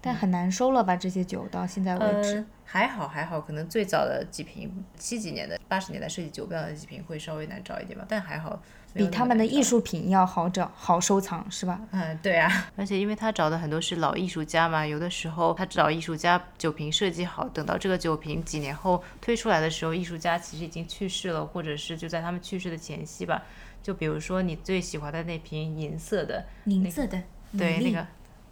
[0.00, 0.96] 但很难收了吧？
[0.96, 8.62] 这些酒到现在为止，还好还好，可能最早的几瓶七几年的八十年代设计酒标的几瓶会稍微难找一点吧，但还好，
[8.94, 11.78] 比他们的艺术品要好找好收藏是吧？
[11.90, 23.42] 嗯，对啊，而且因为他找的很多是老艺术家嘛，有的时候他找艺术家酒瓶设计好，等到这个酒瓶几年后推出来的时候，艺术家其实已经去世了，或者是就在他们去世的前夕吧。
[23.82, 27.22] 就比如说你最喜欢的那瓶银色的，银色的，
[27.56, 28.06] 对那个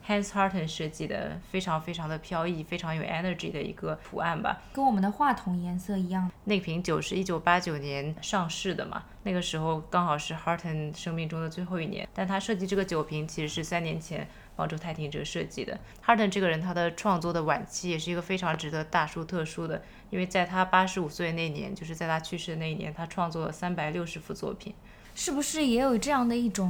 [0.07, 6.31] Hans Harten 设计的，非常非常的飘逸，非常有 energy 的一个图案吧，跟我们的话筒颜色一样。
[6.45, 15.77] 那瓶酒是一九八九年上市的嘛，那个时候刚好是 Harten 生命中的最后一年，但他设计这个酒瓶其实是三年前帮助泰廷哲设计的。
[16.05, 24.73] Harten 这个人他的创作的晚期也是一个非常值得大书特书的，因为在他八十五岁那年，就是在他去世的那一年，他创作了三百六十幅作品。
[25.19, 26.69] 是不是也有这样的一种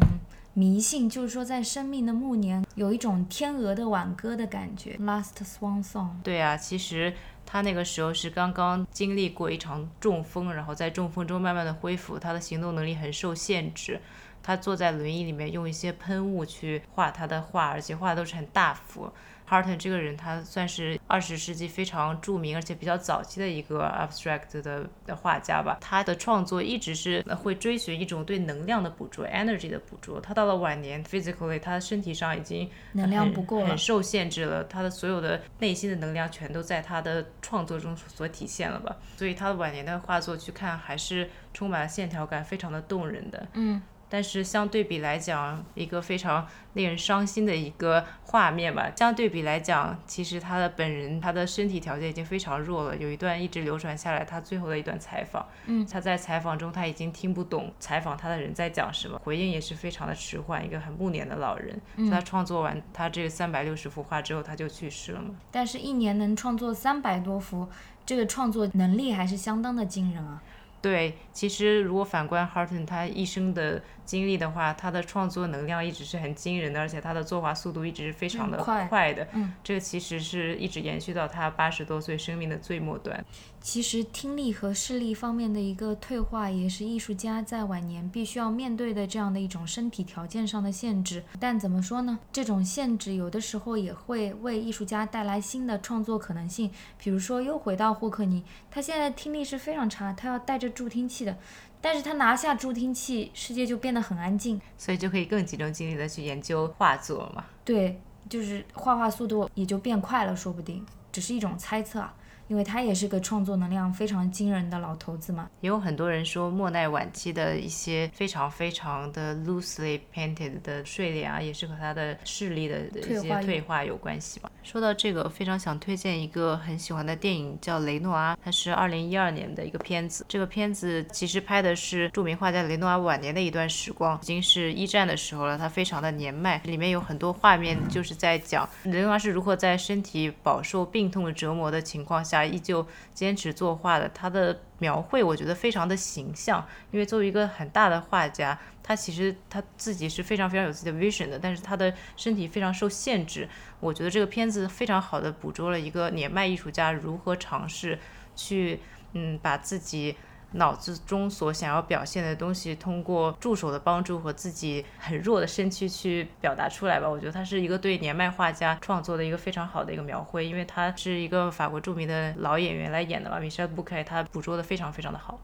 [0.54, 6.11] 迷信，就是说在生命的暮年有一种天鹅的挽歌的感觉，Last Swan Song。
[6.22, 7.12] 对啊，其实
[7.44, 14.00] 他那个时候是刚刚经历过一场中风，然后在中风中慢慢的恢复，他的行动能力很受限制。
[14.44, 19.11] 他坐在轮椅里面，用一些喷雾去画他的画，而且画的都是很大幅。
[19.48, 25.78] Harton 这个人，他算是二十世纪非常著名而且比较早期的一个 abstract 的的画家吧。
[25.80, 30.20] 他的创作一直是会追寻一种对能量的捕捉，energy 的捕捉。
[30.20, 34.64] 他到了晚年，physically 他身体上已经能量不够了很受限制了。
[34.64, 38.96] 他的所有的内心的能量全都在他的创作中所体现了吧。
[39.16, 43.46] 所以他的晚年的画作去看，还是充满了线条感，非常的动人的。
[43.54, 43.80] 嗯。
[44.08, 48.90] 但是相对比来讲，一个非常令人伤心的一个画面吧。
[48.96, 52.96] 相对比来讲，其实他的本人他的身体条件已经非常弱了。
[52.96, 60.64] 有一段一直流传下来，他最后的一段采访，嗯，他在采访中他已经听不懂采访他的人在讲什么，回应也是非常的迟缓。
[60.64, 65.34] 一个很暮年的老人，他创作完他这三百六十幅画之后，他就去世了嘛。
[65.50, 67.68] 但是，一年能创作三百多幅，
[68.04, 70.42] 这个创作能力还是相当的惊人啊。
[70.87, 79.27] 对，其实如果反观 Harton 他一生的经历的话，他的创作能量一直是很惊人的，而且他的作画速度一直是非常的快的。
[79.33, 83.25] 嗯，这个其实是一直延续到他八十多岁生命的最末端。
[83.66, 91.24] 其实听力和视力方面的一个退化，也是艺术家在晚年必须要面对的这样的一种身体条件上的限制。
[91.40, 92.16] 但怎么说呢？
[92.31, 96.70] 这种限制有的时候也会为艺术家带来新的创作可能性。
[96.96, 101.37] 比如说，又回到霍克尼，他现在听力是非常差，他要带着助听器的。
[101.81, 107.44] 但是他拿下助听器，世界就变得很安静，所以就可以更集中精力的去研究画作嘛。
[107.64, 112.14] 对，就是画画速度也就变快了，说不定，只是一种猜测啊。
[112.48, 124.50] 因为他也是个创作能量非常惊人的老头子嘛，也有很多人说莫奈晚期的一些非常非常的 loosely painted 的睡脸啊，也是和他的视力的一些退化有关系吧。
[124.62, 130.24] 说到这个，非常想推荐一个很喜欢的电影，叫《雷诺阿》，它是二零一二年的一个片子。
[130.28, 136.61] 这个片子其实拍的是著名画家雷诺阿晚年的一段时光，已经是一战的时候了，他非常的年迈。
[136.64, 142.36] 里面有很多画面就是在讲雷诺阿是如何在身体饱受病痛的折磨的情况下。
[142.44, 146.66] 依旧坚持作画的，他的描绘我觉得非常的形象。
[146.90, 153.49] 因为作为一个很大的画家，他其实他自己是非常非常有自己的 vision 的，但是他的身体非常受限制。
[153.81, 157.99] 我觉得这个片子非常好的捕捉了一个年迈艺术家如何尝试
[158.35, 158.81] 去，
[159.12, 160.16] 嗯，把自己。
[160.52, 167.09] 脑子中所想要表现的东西，通过助手的帮助和自己很弱的身躯去表达出来吧。
[167.09, 175.38] 我觉得他是一个对年迈画家创作的一个非常好的一个描绘，因为他是一个法国著名的老演员来演的嘛，Michel b o u q u e 他捕捉的非常非常的好。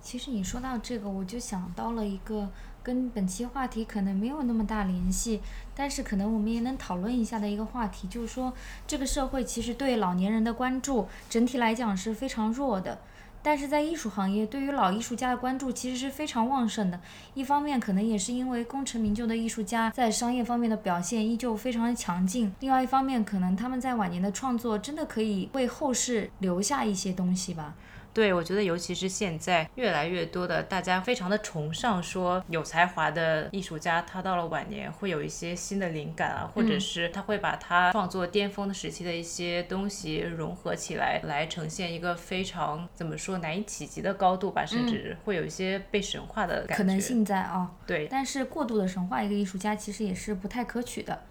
[0.00, 2.48] 其实你说到这个，我就想到了一个
[2.82, 5.40] 跟本期话题可能没有那么大联系，
[5.74, 8.52] 但是可能我们也能讨论一下的一个话题，就是说
[8.86, 12.98] 这个社会其实对老年人的关注整体来讲是非常弱的。
[13.42, 17.00] 但是在艺术行业，对于老艺术家的关注其实是非常旺盛的。
[17.34, 27.74] 一方面，可能也是因为功成名就的艺术家在商业方面的表现依旧非常的强劲；另外一方面，可能他们在晚年的创作真的可以为后世留下一些东西吧。
[28.18, 46.74] 对，我觉得尤其是现在越来越多的大家非常的崇尚说有才华的艺术家，他到了晚年会有一些新的灵感啊，或者是他会把他创作巅峰的时期的一些东西融合起来，来呈现一个非常怎么说难以企及的高度吧，甚至会有一些被神化的感觉。
[46.74, 48.08] 可能性在啊，对。
[48.10, 51.22] 但是过度的神化一个艺术家其实也是不太可取的。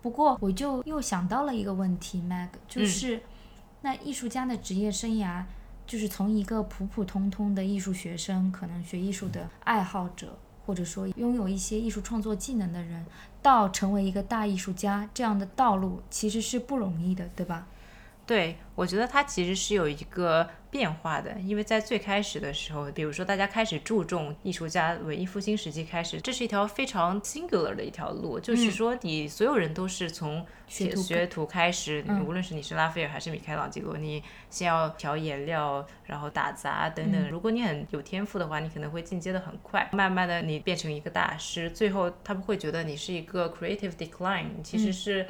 [0.00, 3.22] 不过我就又想到了一个问题，Mag，就是
[3.80, 5.42] 那艺术家的职业生涯。
[5.88, 13.06] 就是从一个普普通通的艺术学生，可能学艺术的爱好者，或者说拥有一些艺术创作技能的人，
[13.40, 17.66] 到成为一个大艺术家这样的道路，其实是不容易的，对吧？
[18.28, 20.48] 对，我觉得它其实是有一个。
[20.70, 37.30] 变化的，因为在最开始的时候，比如说大家开始注重艺术家，文艺复兴时期开始，这是一条非常 singular 的一条路，就是说你所有人都是从学学徒开始，你无论是你是拉斐尔还是米开朗基罗，你先要调颜料，然后打杂等等。
[37.30, 45.26] 如果你很有天赋的话，你可能会进阶的很快，慢慢的你变成一个大师，最后他们会觉得你是一个 creative decline，其实是。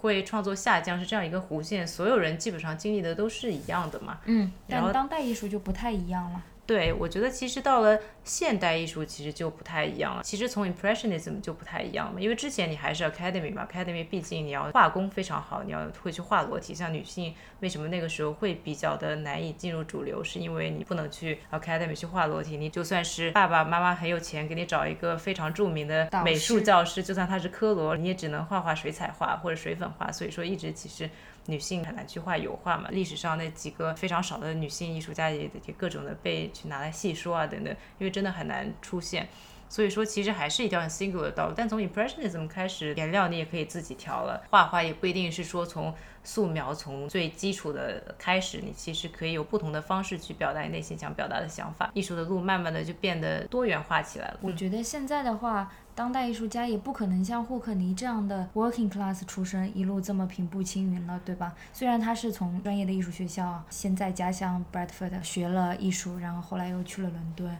[0.00, 4.18] 会创作下降是这样一个弧线，所有人基本上经历的都是一样的嘛。
[4.24, 6.42] 嗯，但当代艺术就不太一样了。
[6.70, 10.22] 对，我觉得其实到了现代艺术，其实就不太一样了。
[10.22, 16.72] 其实从 Impressionism 就不太一样了，因为之前你还是 Academy 嘛，Academy 毕竟你要画工非常好，你要会去画裸体。
[16.72, 22.56] 像女性为什么那个时候会比较的难以进入主流，是因为你不能去 Academy 去画裸体。
[22.56, 30.12] 你就算是爸爸妈妈很有钱，给你找一个非常著名的美术教师，就算他是科罗，你也只能画画水彩画或者水粉画。
[30.12, 31.10] 所以说一直其实。
[31.50, 32.88] 女性很难去画油画嘛？
[32.90, 39.28] 历史上那几个非常少的女性艺术家也也各种的被去拿来细说啊等等，因为真的很难出现。
[39.68, 41.54] 所以说其实还是一条很 single 的道路。
[41.56, 51.90] 但从 Impressionism 开始，颜料你也可以自己调了，画画也不一定是说从素描从最基础的开始，你其实可以有不同的方式去表达你内心想表达的想法。
[51.94, 54.38] 艺术的路慢慢的就变得多元化起来了。
[54.42, 61.54] 我觉得现在的话，当代艺术家也不可能像霍克尼这样的 working class 出身，一路这么平步青云了，对吧？
[61.72, 67.56] 虽然他是从专业的艺术学校，先在家乡 Bradford 学了艺术，然后后来又去了伦敦。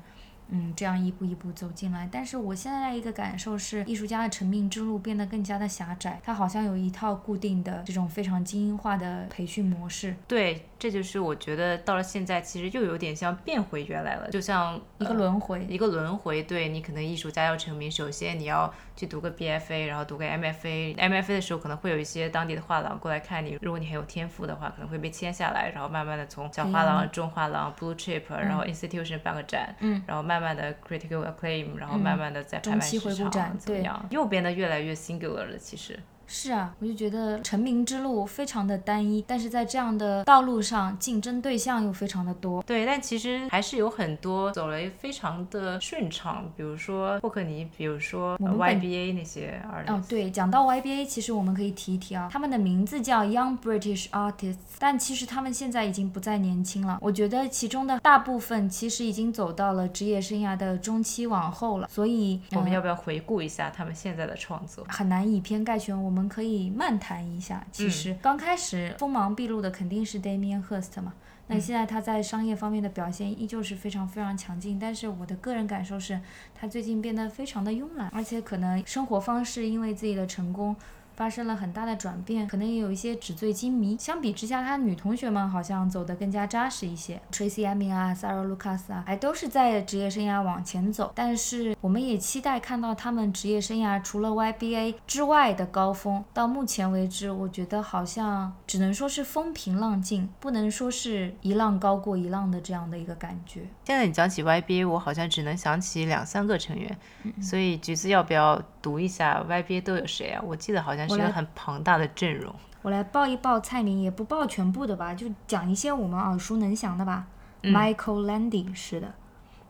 [0.51, 10.17] 嗯，这样一步一步走进来，但是我现在的一个感受是，艺术家的成名之路变得更加的狭窄，他好像有一套固定的这种非常精英化的培训模式。
[10.27, 16.43] 对，这就是我觉得到了现在，其实又有点像变回原来了，就像一个轮回，一个轮回。
[16.43, 36.01] 对你可能艺术家要成名，首先你要去读个 BFA，然后读个 MFA，MFA 的时候可能会有一些当地的画廊过来看你，如果你很有天赋的话，可能会被签下来，然后慢慢的从小画廊、中画廊、Blue Chip，然后 Institution 办个展，嗯，然后慢慢的 critical acclaim，然后慢慢的在拍卖市场怎么样，又变得越来越 singular 了，其实。
[36.33, 42.63] 是啊，我就觉得成名之路非常的单一，但是在这样的道路上，竞争对象又非常的多。
[42.63, 49.61] 对，但其实还是有很多走了非常的顺畅，比如说霍克尼，比如说 YBA 那些。
[49.89, 56.99] 哦，对，讲到 YBA，其实我们可以提一提啊，他们的名字叫 Young British Artists，但其实他们现在已经不再年轻了。
[57.01, 64.87] 我觉得其中的大部分其实已经走到了职业生涯的中期往后了，所以我们要不要回顾一下他们现在的创作？
[64.89, 66.20] 很难以偏概全，我们。
[66.21, 67.67] 我们可以漫谈一下。
[67.73, 71.15] 其实刚开始锋芒毕露的肯定是 Damien Hirst 嘛。
[71.47, 74.79] 那现在他在商业方面的表现依旧是非常非常强劲。
[74.79, 76.21] 但是我的个人感受是，
[76.55, 80.77] 他最近变得非常的慵懒，而且可能生活方式因为自己的成功。
[81.21, 83.95] 发生了很大的转变，可能也有一些纸醉金迷。
[83.99, 87.21] 相比之下，他女同学们好像走得更加扎实一些。
[87.31, 91.13] Tracy Emin 啊，Sarah Lucas 啊，还都是在职业生涯往前走。
[91.15, 96.25] 但是，我们也期待看到他们职业生涯除了 YBA 之外的高峰。
[96.33, 103.61] 到目前为止，我觉得好像只能说是风平浪静，不能说是一浪高过一浪的这样的一个感觉。
[103.85, 106.97] 现在你讲起 YBA，我好像只能想起两三个成员。
[107.43, 110.43] 所以，橘子要不要读一下 YBA 都有谁啊？
[110.43, 111.10] 我记得好像。
[111.17, 112.55] 是个很庞大的阵容。
[112.83, 117.27] 我来报一报菜名，也不报全部的吧，就讲一些我们耳熟能详的吧。
[117.63, 119.13] Michael Landy 是的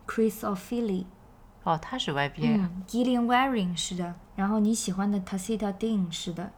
[0.06, 1.06] ，Chris O'Feely，
[1.64, 2.68] 哦，他是 YBA。
[2.86, 6.52] Gillian Waring 是的，然后你喜欢的 Tacita Dean 是的，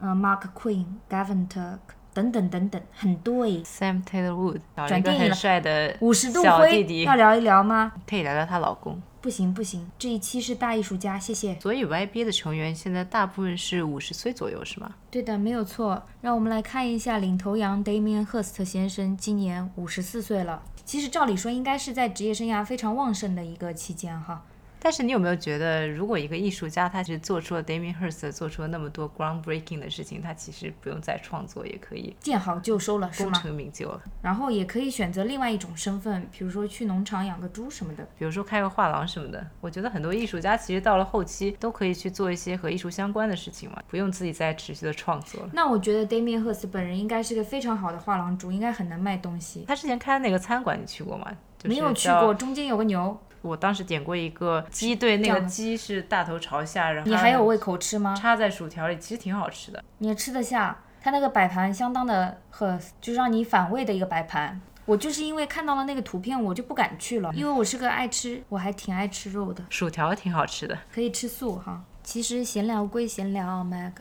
[0.00, 1.78] 呃，Mark Queen，Gavin Turk
[2.16, 3.62] 等等等等，很多诶。
[3.62, 7.92] Sam Taylor Wood，转电影帅的五十度灰，要聊一聊吗？
[8.08, 9.02] 可以聊聊她老公。
[9.20, 11.60] 不行不行，这一期是大艺术家，谢谢。
[11.60, 14.94] 所以 YBA 的成员现在大部分是五十岁左右，是吗？
[15.10, 16.02] 对的，没有错。
[16.22, 20.62] 让我们来看一下领头羊 Damien Hirst 先生，今年五十四岁了。
[20.86, 24.42] 其实照理说，应该是在职业生涯非常旺盛的一个期间哈。
[24.86, 34.00] 但是你有没有觉得，如果一个艺术家他其实做出了 Damien Hirst 做出了那么多 groundbreaking 的事情，他其实不用再创作也可以见好就收了，功成名就了。
[34.22, 39.44] 然后也可以选择另外一种身份，比如说去农场养个猪什么的，比如说开个画廊什么的。
[39.60, 45.50] 我觉得很多艺术家其实到了后期都可以去做一些和艺术相关的事情嘛，不用自己再持续的创作了。
[45.52, 49.64] 那我觉得 Damien Hirst 本人应该是个非常好的画廊主，应该很能卖东西。
[49.66, 51.26] 他之前开的那个餐馆你去过吗？
[51.64, 53.18] 没有去过，中间有个牛。
[53.46, 58.14] 我当时点过一个鸡，对，那个鸡是大头朝下，然后你还有胃口吃吗？
[58.14, 59.82] 插在薯条里，其实挺好吃的。
[59.98, 60.82] 你吃得下？
[61.00, 64.60] 它那个摆盘相当的和，就让你反胃的一个摆盘。
[64.84, 69.64] 我就是因为看到了那个图片，我就不敢去了，因为我是个爱吃，我还挺爱吃肉的。
[69.70, 71.84] 薯条挺好吃的，可以吃素哈。
[72.02, 73.92] 其实闲聊归闲聊，Mag，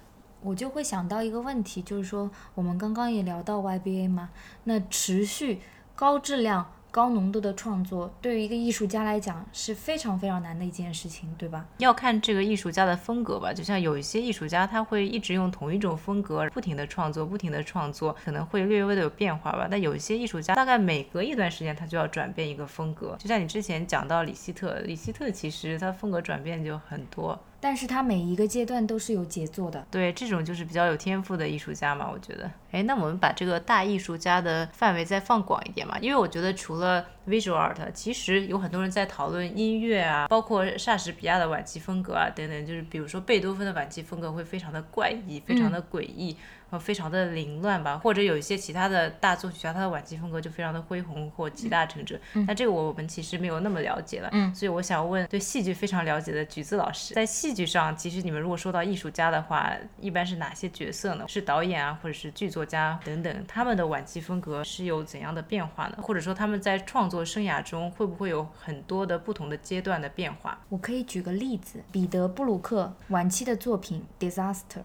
[0.42, 4.30] 我就会想到一个问题，就是说我们刚刚也聊到 YBA 嘛，
[4.66, 5.62] 那持续
[5.96, 6.72] 高质量。
[6.96, 11.66] 高浓度的创作对于一个艺术家来讲是非常非常难的一件事情，对吧？
[11.80, 13.52] 要看这个艺术家的风格吧。
[13.52, 19.68] 就像有一些艺术家，他会一直用同一种风格，不停的创作，不停的创作，可能会略微的有变化吧。
[19.70, 23.18] 但有一些艺术家，大概每隔一段时间，他就要转变一个风格。
[23.20, 27.38] 就像你之前讲到李希特，李希特其实他风格转变就很多。
[27.66, 32.48] 但是他每一个阶段都是有杰作的，对，这种就是比较有天赋的艺术家嘛，我觉得。
[32.72, 46.36] 哎，那我们把这个大艺术家的范围再放广一点嘛，因为我觉得除了 visual art，其实有很多人在讨论音乐啊，包括莎士比亚的晚期风格啊等等，就是比如说贝多芬的晚期风格会非常的怪异，非常的诡异。
[46.78, 52.20] 非常的凌乱吧，或者有一些其他的大作曲家，他的晚期风格就非常的恢宏或集大成者。
[52.46, 61.24] 那这个我们其实没有那么了解了，嗯所以我想问对戏剧非常了解的橘子老师，在戏剧上，其实你们如果说到艺术家的话，一般是哪些角色呢？
[61.30, 66.00] 是导演啊，或者是剧作家等等，他们的晚期风格是有怎样的变化呢？
[66.02, 70.58] 或者说他们在创作生涯中会不会有很多的不同的阶段的变化？
[70.70, 74.80] 我可以举个例子，彼得·布鲁克晚期的作品《Disaster》。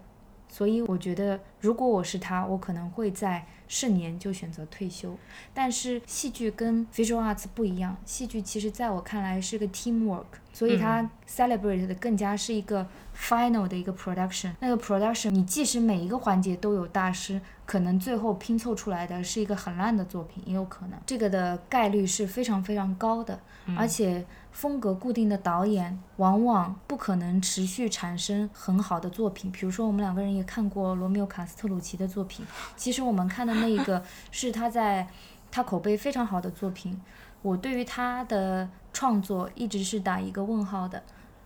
[0.47, 5.17] 所以我觉得，如果我是他，我可能会在盛年就选择退休。
[5.53, 12.87] 但是戏剧跟 visual arts 不一样，戏剧其实在我看来是个 teamwork，所以它 celebrate 的更加是一个
[13.17, 14.51] final 的一个 production。
[14.59, 20.99] 那个 production，你即使每一个环节都有大师，可能最后拼凑出来的是一个很烂的作品，也有可能。
[21.05, 23.39] 这个的概率是非常非常高的，
[23.77, 24.25] 而且。
[24.51, 29.49] 风格固定的导演往往不可能持续产生很好的作品。
[29.49, 32.45] 比如说，我们两个人也看过罗密欧·卡斯特鲁奇的作品。
[32.75, 35.07] 其实我们看的那一个是他在
[35.49, 36.99] 他口碑非常好的作品。
[37.41, 41.01] 我对于他的创作一直是打一个问号的。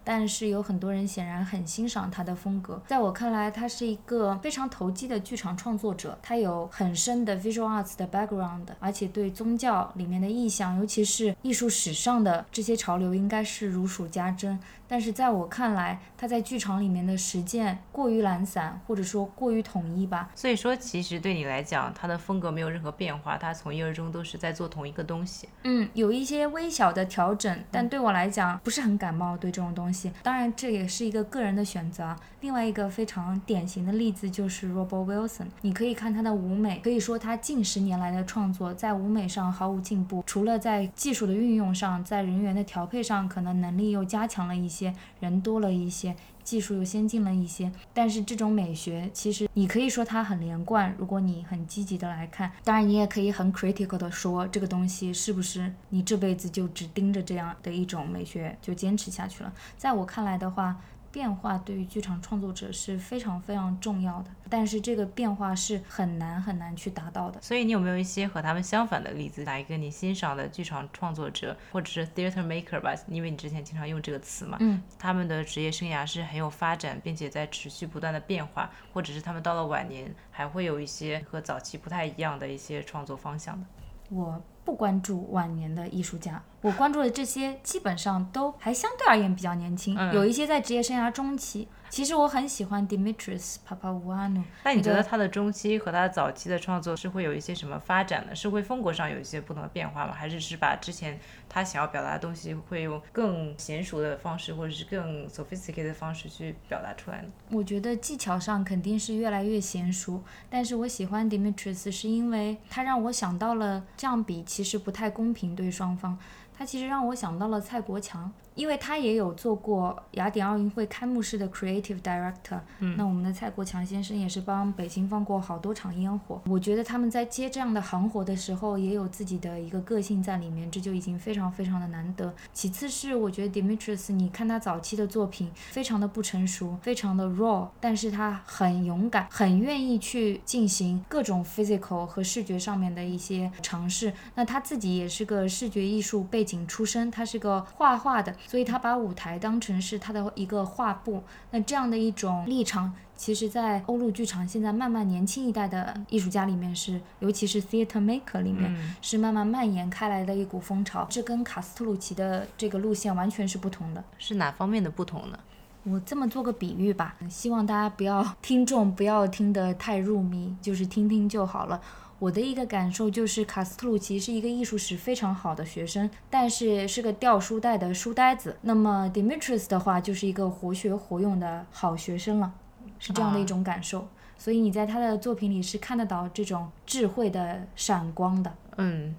[0.08, 6.16] 但是有很多人显然很欣赏他的风格，在我看来，他是一个非常投机的剧场创作者。
[6.22, 14.60] 他有很深的 visual arts 的 background，而且对宗教里面的意象，尤其是艺术史上的这些潮流，应该是如数家珍。
[14.88, 20.30] 但是在我看来，他在剧场里面的实践过于懒散，或者说过于统一吧。
[20.36, 25.48] 所以说，其实对你来讲，他的风格没有任何变化，他从一而终都是在做同一个东西。
[25.64, 29.36] 嗯，有一些微小的调整，但对我来讲不是很感冒。
[29.36, 32.16] 对这种东西，当然这也是一个个人的选择。
[32.42, 44.75] 另外一个非常典型的例子就是 Robert Wilson，你可以看他的舞美，可以说他近十年来的创作在舞美上毫无进步，除了在技术的运用上，在人员的调配上，可能能力又加强了一些。
[44.76, 50.94] 些人多了一些，技术又先进了一些，但是这种美学其实你可以说它很连贯。
[50.98, 59.54] 如果你很积极的来看，当然你也可以很 critical 的说这个东西是不是你这辈子就只盯着这样的一种美学就坚持下去了。
[59.78, 60.76] 在我看来的话。
[61.16, 67.41] 变化对于剧场创作者是非常非常重要的，但是这个变化是很难很难去达到的。
[67.41, 69.41] 所以你有没有一些和他们相反的例子？
[69.45, 72.93] 哪一个你欣赏的剧场创作者，或者是 theater maker 吧？
[73.07, 74.57] 因为你之前经常用这个词嘛。
[74.59, 74.84] 嗯。
[74.99, 83.66] 他们的职业生涯是很有发展，并且在持续不断的变化，或者是他们到了晚年还会有一些和早期不太一样的一些创作方向的。
[84.09, 86.43] 我不关注晚年的艺术家。
[86.66, 91.68] 我关注的这些基本上都还相对而言比较年轻，有一些在职业生涯中期。
[91.91, 94.43] 其实我很喜欢 Dimitris Papaouanou。
[94.63, 98.36] 那你觉得他的中期和他早期的创作是会有一些什么发展呢？
[98.36, 100.11] 是会风格上有一些不同的变化吗？
[100.11, 107.28] 还是是把之前他想要表达的东西会用更娴熟的方式，或者是更 sophisticated 的方式去表达出来呢？
[107.51, 116.18] 我觉得技巧上肯定是越来越娴熟，但是我喜欢 Dimitris 是因为他让我想到了这样比其实不太公平对双方。
[116.58, 118.32] 他其实让我想到了蔡国强。
[118.56, 122.60] 因为他也有做过雅典奥运会开幕式的 creative director，
[122.97, 126.41] 那我们的蔡国强先生也是帮北京放过好多场烟火。
[126.47, 132.34] 我觉得他们在接这样的行活的时候，也有自己的一个个性在里面，这就已经非常非常的难得。
[132.53, 144.14] 其次是我觉得 Dimitris，你看他早期的作品，非常的不成熟，非常的 raw，但是他很勇敢，很愿意去进行各种 physical 和视觉上面的一些尝试。
[144.36, 148.34] 那他自己也是个视觉艺术背景出身，他是个画画的。
[148.46, 161.08] 所以他把舞台当成是他的一个画布，那这样的一种立场，其实，在欧陆剧场现在慢慢年轻一代的艺术家里面是，尤其是 theater maker 里面是慢慢蔓延开来的一股风潮。
[161.10, 165.39] 这跟卡斯特鲁奇的这个路线完全是不同的，是哪方面的不同呢？
[165.84, 171.80] 我这么做个比喻吧，希望大家不要 听众不要听得太入迷，就是听听就好了。
[172.20, 178.57] 我的一个感受就是，卡斯特鲁奇是一个艺术史非常好的学生，但是是个掉书袋的书呆子。
[178.61, 182.53] 那么 Demetrius 的话，就是一个活学活用的好学生了，
[182.99, 184.07] 是这样的一种感受。
[184.38, 188.53] 所以你在他的作品里是看得到这种智慧的闪光的。
[188.78, 189.16] 嗯。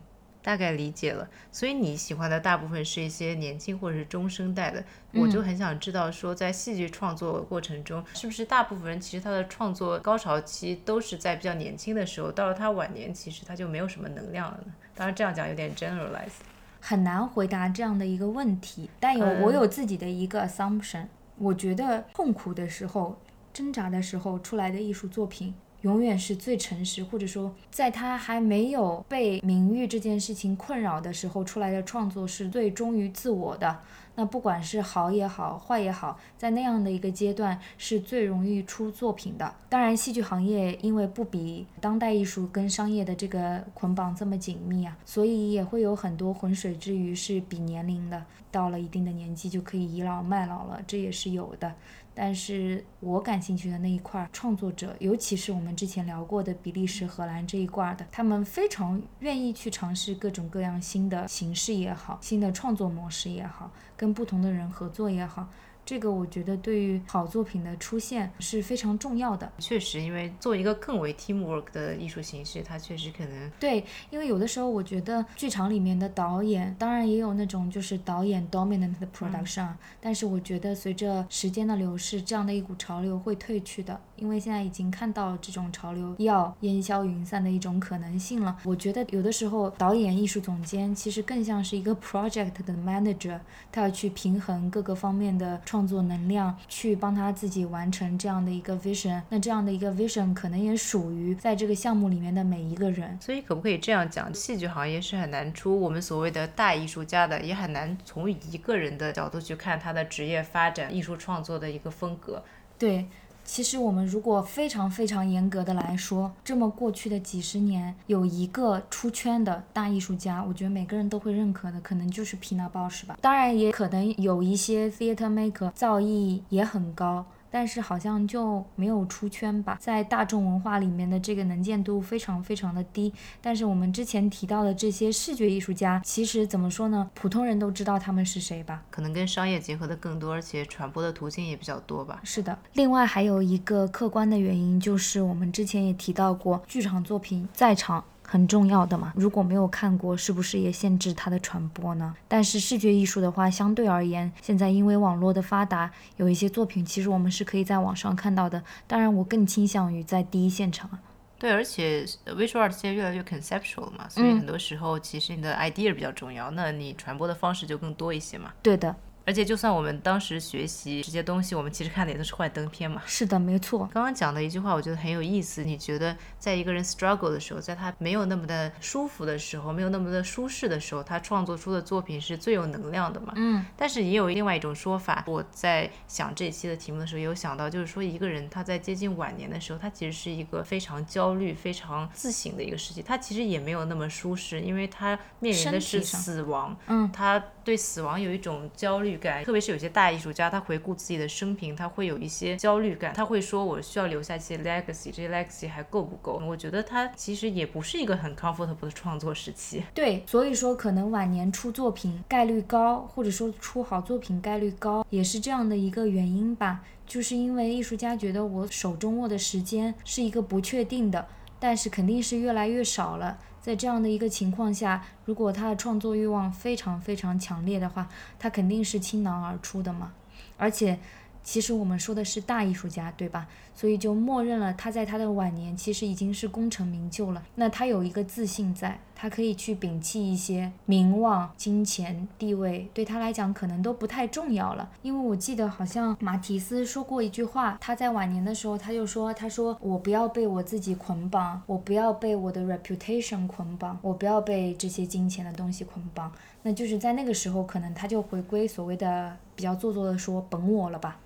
[0.47, 14.72] 大概理解了，所以你喜欢的大部分是一些年轻或者是中生代的，我就很想知道说，在戏剧创作过程中，是不是大部分人其实他的创作高潮期都是在比较年轻的时候，到了他晚年，其实他就没有什么能量了呢？
[14.94, 16.36] 当然这样讲有点 generalize，
[16.78, 21.07] 很难回答这样的一个问题，但有我有自己的一个 assumption，
[21.38, 23.20] 我觉得痛苦的时候、
[23.53, 25.53] 挣扎的时候出来的艺术作品。
[25.83, 33.79] 永远是最诚实，或者说，在他还没有被名誉这件事情困扰的时候出来的创作是最忠于自我的。
[34.18, 39.55] 那不管是好也好，坏也好，在那样的一个阶段是最容易出作品的。
[39.68, 51.74] 当然，戏剧行业因为不比当代艺术跟商业的这个捆绑这么紧密啊，所以也会有很多浑水之鱼是比年龄的，到了一定的年纪就可以倚老卖老了，这也是有的。
[52.19, 65.47] 但是我感兴趣的那一块创作者，尤其是我们之前聊过的比利时、荷兰这一挂的，他们非常愿意去尝试各种各样新的形式也好，新的创作模式也好，跟不同的人合作也好。
[65.87, 69.51] 这个我觉得对于好作品的出现是非常重要的。
[69.59, 79.68] 确实，因为做一个更为 teamwork 的艺术形式，它确实可能对，因为有的时候我觉得剧场里面的导演，当然也有那种就是导演 dominant 的 production，
[80.01, 88.57] 但是我觉得随着时间的流逝，这样的一股潮流会退去的，因为现在已经看到这种潮流要烟消云散的一种可能性了。
[88.64, 93.39] 我觉得有的时候导演、艺术总监其实更像是一个 project 的 manager，
[93.73, 95.61] 他要去平衡各个方面的。
[95.64, 103.19] 创作能量去帮他自己完成这样的一个 vision，那这样的一个 vision 可能也属于在这个项目里面的每一个人。
[103.21, 112.43] 所以可不可以这样讲，戏剧行业是很难出我们所谓的大艺术家的，也很难从一个人的角度去看他的职业发展、艺术创作的一个风格。
[112.79, 113.07] 对。
[113.47, 123.16] 其实我们如果非常非常严格的来说，这么过去的几十年，有一个出圈的大艺术家，我觉得每个人都会认可的，可能就是皮纳鲍什吧。
[123.20, 127.24] 当然，也可能有一些 theater maker 造诣也很高。
[127.51, 133.12] 但是好像就没有出圈吧，在大众文化里面的这个能见度非常非常的低。
[133.40, 137.11] 但是我们之前提到的这些视觉艺术家，其实怎么说呢？
[137.14, 138.82] 普通人都知道他们是谁吧？
[138.90, 142.20] 可能跟商业结合的更多，而且传播的途径也比较多吧。
[142.24, 142.59] 是的。
[142.74, 148.05] 另外还有一个客观的原因，就是我们之前也提到过，剧场作品在场。
[148.27, 152.14] 很重要的嘛，如果没有看过，是不是也限制它的传播呢？
[152.27, 158.62] 但是视觉艺术的话，相对而言，现在因为网络的发达，有一些作品其实我们是可以在网上看到的。
[158.87, 160.91] 当然，我更倾向于在第一现场。
[161.39, 168.53] 对，而且 visual art 现在越来越 conceptual 了嘛，所以很多时候其实你的 idea 比较重要，那你传播的方式就更多一些嘛。
[168.62, 168.97] 对的。
[169.27, 173.03] 而且，就算我们当时学习这些东西，我们其实看的也都是幻灯片嘛。
[173.05, 173.81] 是的，没错。
[173.93, 175.64] 刚刚讲的一句话，我觉得很有意思。
[175.64, 183.33] 你觉得，在一个人 struggle 的时候，在他没有那么的舒服的时候，没有那么的舒适的时候，他创作出的作品是最有能量的嘛？
[183.35, 183.66] 嗯。
[183.77, 193.03] 但是也有另外一种说法，我在想这一期的题目的时候，也有想到，就是说一个人他在接近晚年的时候，他其实是一个非常焦虑、非常自省的一个时期。
[193.03, 196.77] 他其实也没有那么舒适，因为他面临的是死亡。
[196.87, 197.11] 嗯。
[197.12, 199.87] 他对死亡有一种焦虑感，特别是有些。
[199.97, 209.83] 大艺术家他回顾自己的生平，他会有一些焦虑感，他会说：“我需要留下一些 legacy，这些 legacy 还够不够？”我觉得他其实也不是一个很 comfortable 的创作时期。
[209.95, 216.83] 对，所以说可能晚年出作品概率高，或者说出好作品概率高，也是这样的一个原因吧。
[217.07, 221.27] 就是因为艺术家觉得我手中握的时间是一个不确定的，
[221.59, 223.39] 但是肯定是越来越少了。
[223.67, 228.09] 在这样的一个情况下，如果他的创作欲望非常非常强烈的话，
[228.39, 230.12] 他肯定是倾囊而出的嘛，
[230.57, 231.01] 而且。
[231.43, 233.47] 其实我们说的是大艺术家，对吧？
[233.77, 237.43] 所以就默认了他在他的晚年其实已经是功成名就了。
[237.55, 244.91] 那他有一个自信在，他可以去摒弃一些名望、金钱、地位，对他来讲可能都不太重要了。
[245.03, 256.33] 因为我记得好像马提斯说过一句话，他在晚年的时候他就说：“他说我不要被我自己捆绑，我不要被我的 reputation 捆绑，我不要被这些金钱的东西捆绑。”
[256.64, 261.18] 那就是在那个时候，可能他就回归所谓的比较做作的说本我了吧。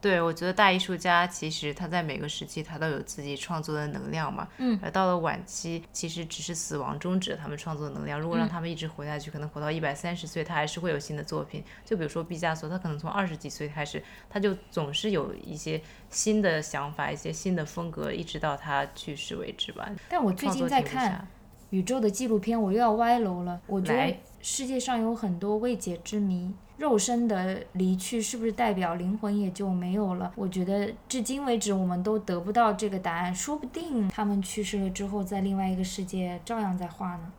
[0.00, 8.20] 对，我觉得大艺术家其实他在每个时期他都有自己创作的能量嘛，嗯，而到了晚期，其实只是死亡终止了他们创作的能量。
[8.20, 11.64] 如果让他们一直活下去，可能活到一百三十岁，他还是会有新的作品。
[11.84, 15.80] 就比如说毕加索，他可能从二十几岁开始，他就总是有一些
[16.10, 19.90] 新的想法，一些新的风格，一直到他去世为止吧。
[20.08, 21.26] 但我最近在看
[21.70, 23.60] 宇宙的纪录片，我又要歪楼了。
[23.66, 26.54] 我觉得世界上有很多未解之谜。
[26.76, 30.32] 肉身的离去是不是代表灵魂也就没有了？
[30.36, 37.32] 我觉得至今为止我们都得不到这个答案，说不定他们去世了之后，在另外一个世界照样在画呢。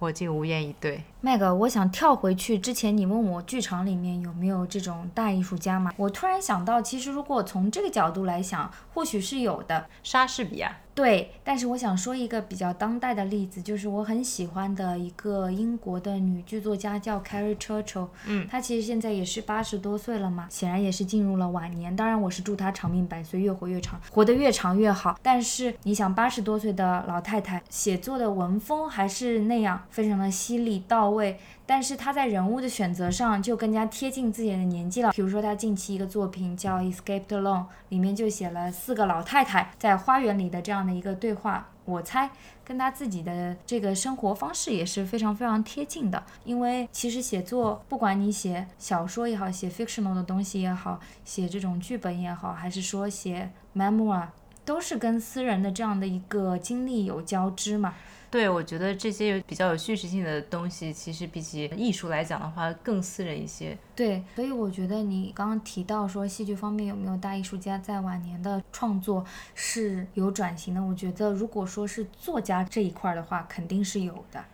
[0.00, 1.04] 我竟无言以对。
[1.20, 5.92] 麦格，我想跳回去之前你问我剧场里面有没有这种大艺术家嘛？
[5.98, 9.86] 我突然想到，其实如果从这个角度来想，或许是有的。
[10.02, 10.78] 莎士比亚。
[10.94, 21.94] 对，但是我想说一个比较当代的例子，就是我很喜欢的一个英国的女剧作家叫 Carrie Churchill，嗯，她其实现在也是八十多岁了嘛，显然也是进入了晚年。
[21.94, 25.18] 当然，我是祝她长命百岁，越活越长，活得越长越好。
[25.22, 31.38] 但是你想，八十多岁的老太太写作的文风还是那样，非常的犀利到位。
[31.70, 35.12] 但是他在人物的选择上就更加贴近自己的年纪了。
[35.12, 41.68] 比如说他近期一个作品叫《Escaped Alone》，里面就写了四个老太太在花园里的这样的一个对话。
[41.84, 42.28] 我猜
[42.64, 46.20] 跟他自己的这个生活方式也是非常非常贴近的。
[46.44, 54.26] 因为其实写作，不管你写小说也好，写 fictional 的东西也好，写这种剧本也好，还是说写 memoir，
[54.64, 57.94] 都是跟私人的这样的一个经历有交织嘛。
[58.30, 63.76] 对，我觉得这些比较有叙事性的东西，其实比起艺术来讲的话，更私人一些。
[63.96, 69.24] 对，所以我觉得你刚刚提到说戏剧方面有没有大艺术家在晚年的创作
[69.56, 70.80] 是有转型的？
[70.80, 74.44] 我觉得如果说是作家这一块的话，肯定是有的。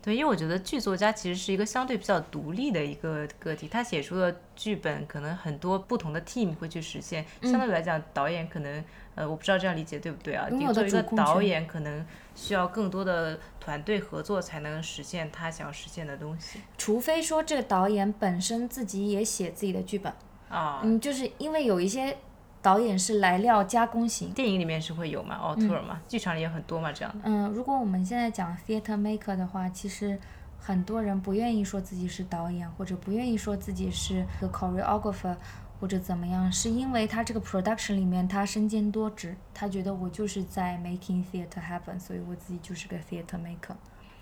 [0.00, 7.24] 对，因为我觉得剧作家其实是一个相对比较独立的一个个体，他写出的剧本可能很多不同的 team 会去实现。
[7.42, 8.84] 相对来讲，导演可能。
[9.14, 10.46] 呃，我不知道这样理解对不对啊？
[10.48, 16.60] 你作为一个导演，可能需要更多的团队合作才能实现他想要实现的东西。
[16.76, 20.12] 除非说这个导演本身自己也写自己的剧本
[20.48, 22.16] 啊，嗯，就是因为有一些
[22.60, 24.30] 导演是来料加工型。
[24.32, 27.20] 电影里面是会有嘛，奥特尔嘛，剧场里也很多嘛，这样的。
[27.24, 30.18] 嗯，如果我们现在讲 theater maker 的话，其实
[30.58, 35.36] 很多人不愿意说自己是导演，或者不愿意说自己是个 choreographer。
[35.80, 43.76] 或者怎么样，是因为他这个 production 里面他身兼多职，他觉得我就是在 making theater happen，所以我自己就是个 theater maker。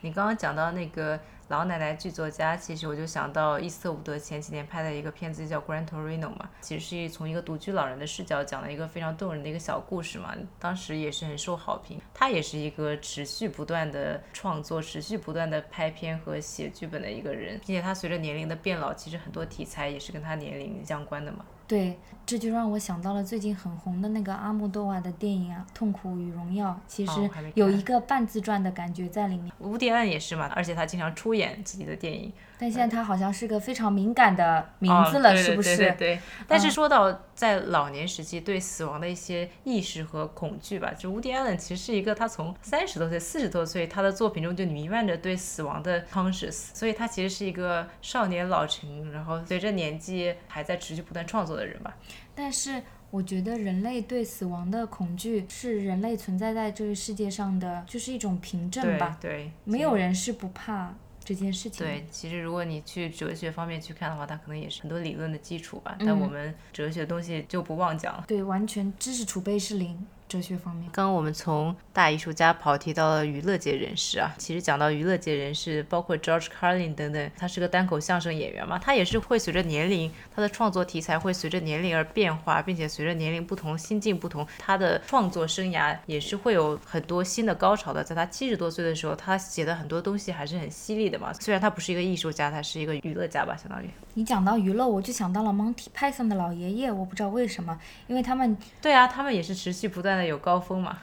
[0.06, 12.00] 你刚刚讲到那个老奶奶剧作家，其实我就想到伊斯特伍德前几年拍的一个片子叫《Gran Torino》嘛，其实是从一个独居老人的视角讲了一个非常动人的一个小故事嘛，当时也是很受好评。
[12.14, 21.44] 他也是一个持续不断的创作、持续不断的拍片和写剧本的一个人，并且他随着年龄的变老，其实很多题材也是跟他年龄相关的嘛。
[21.68, 27.12] 对，这就让我想到了最近很红的那个阿莫多瓦的电影啊，《痛苦与荣耀》，其实
[27.54, 29.52] 有一个半自传的感觉在里面。
[29.58, 32.32] 乌迪安也是嘛，而且他经常出演自己的电影。
[32.58, 35.76] 但现在他好像是个非常敏感的名字了，是不是？
[35.76, 36.20] 对对对。
[36.48, 51.96] 但是说到在老年时期对死亡的一些意识和恐惧吧，就 Woody Allen 其实是一个他从三十多岁、四十多岁，他的作品中就弥漫着对死亡的 conscious，所以他其实是一个少年老成，然后随着年纪还在持续不断创作的人吧。
[52.34, 59.16] 但是我觉得人类对死亡的恐惧是人类存在在这个世界上的就是一种凭证吧？
[59.20, 60.94] 对，没有人是不怕。
[61.26, 65.96] 这件事情对，其实如果你去哲学方面去看的话，它可能也是很多理论的基础吧。
[65.98, 68.24] 但我们哲学的东西就不妄讲了。
[68.28, 70.06] 对，完全知识储备是零。
[70.28, 74.34] 哲学方面，刚刚我们从大艺术家跑题到了娱乐界人士啊。
[74.38, 88.02] 其实讲到娱乐界人士，包括 George Carlin 等等，他是个单口相声演员嘛，他也是会随着年龄，他的创作题材会随着年龄而变化，并且随着年龄不同，心境不同，他的创作生涯也是会有很多新的高潮的。
[88.02, 91.32] 在他七十多岁的时候，他写的很多东西还是很犀利的嘛。
[91.34, 93.88] 虽然他不是一个艺术家，他是一个娱乐家吧，相当于。
[94.14, 100.15] 你讲到娱乐，我就想到了 Monty Python 的老爷爷，我不知道为什么，因为他们对啊，他们也是持续不断。
[100.24, 100.98] 有高峰嘛？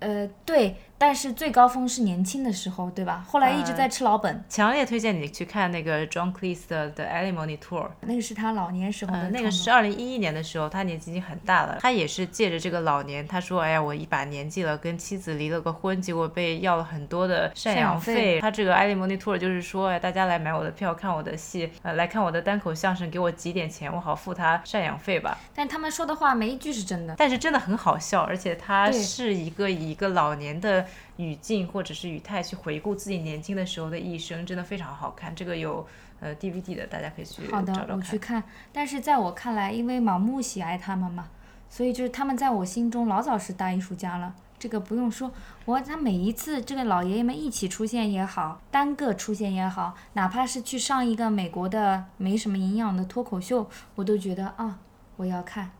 [0.00, 0.76] 呃，对。
[0.96, 3.24] 但是最高峰是年轻的时候，对吧？
[3.28, 4.42] 后来一直在吃老本。
[4.48, 9.30] 强烈推荐你去看那个 John Cleese 的《The Alimony Tour》，那个是他老年时候的。
[9.30, 11.78] 那个是二零一一年的时候，他年纪已经很大了。
[11.80, 27.14] 他也是借着这个老年，他说：“哎呀，我一把年纪了，跟妻子离了个婚，结果被要了很多的赡养费。”他这个《Alimony Tour》就是说：“哎，大家来买我的票，看我的戏，呃，来看我的单口相声，给我几点钱，我好付他赡养费吧。”但他们说的话没一句是真的。
[27.18, 30.86] 但是真的很好笑，而且他是一个以一个老年的。
[31.16, 35.34] 语境或者是语态去回顾自己年轻的时候的一生，真的非常好看。
[35.34, 35.86] 这个有
[36.20, 38.42] 呃 DVD 的，大家可以去好的，我去看。
[38.72, 41.28] 但是在我看来，因为盲目喜爱他们嘛，
[41.68, 44.34] 所以就是他们在我心中老早是大艺术家了。
[44.56, 45.30] 这个不用说，
[45.66, 54.78] 我他每一次这个老爷爷们一起出现也好，单个出现也好，哪怕是去上一个美国的没什么营养的脱口秀，我都觉得啊，
[55.16, 55.72] 我要看。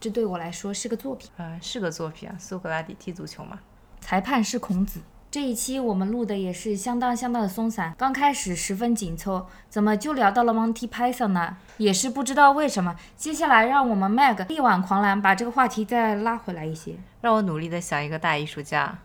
[0.00, 1.30] 这对我来说是个作品。
[1.36, 3.60] 呃，是个作品啊，苏格拉底踢足球嘛。
[4.02, 5.00] 裁判是孔子。
[5.30, 11.56] 这一期我们录的也是相当相当的松散，刚开始十分紧凑，怎么就聊到了 Monty Python 呢？
[11.78, 12.96] 也是不知道为什么。
[13.16, 16.96] 接下来让我们 Meg 力挽狂澜，把这个话题再拉回来一些。
[17.22, 18.98] 让我努力的想一个大艺术家。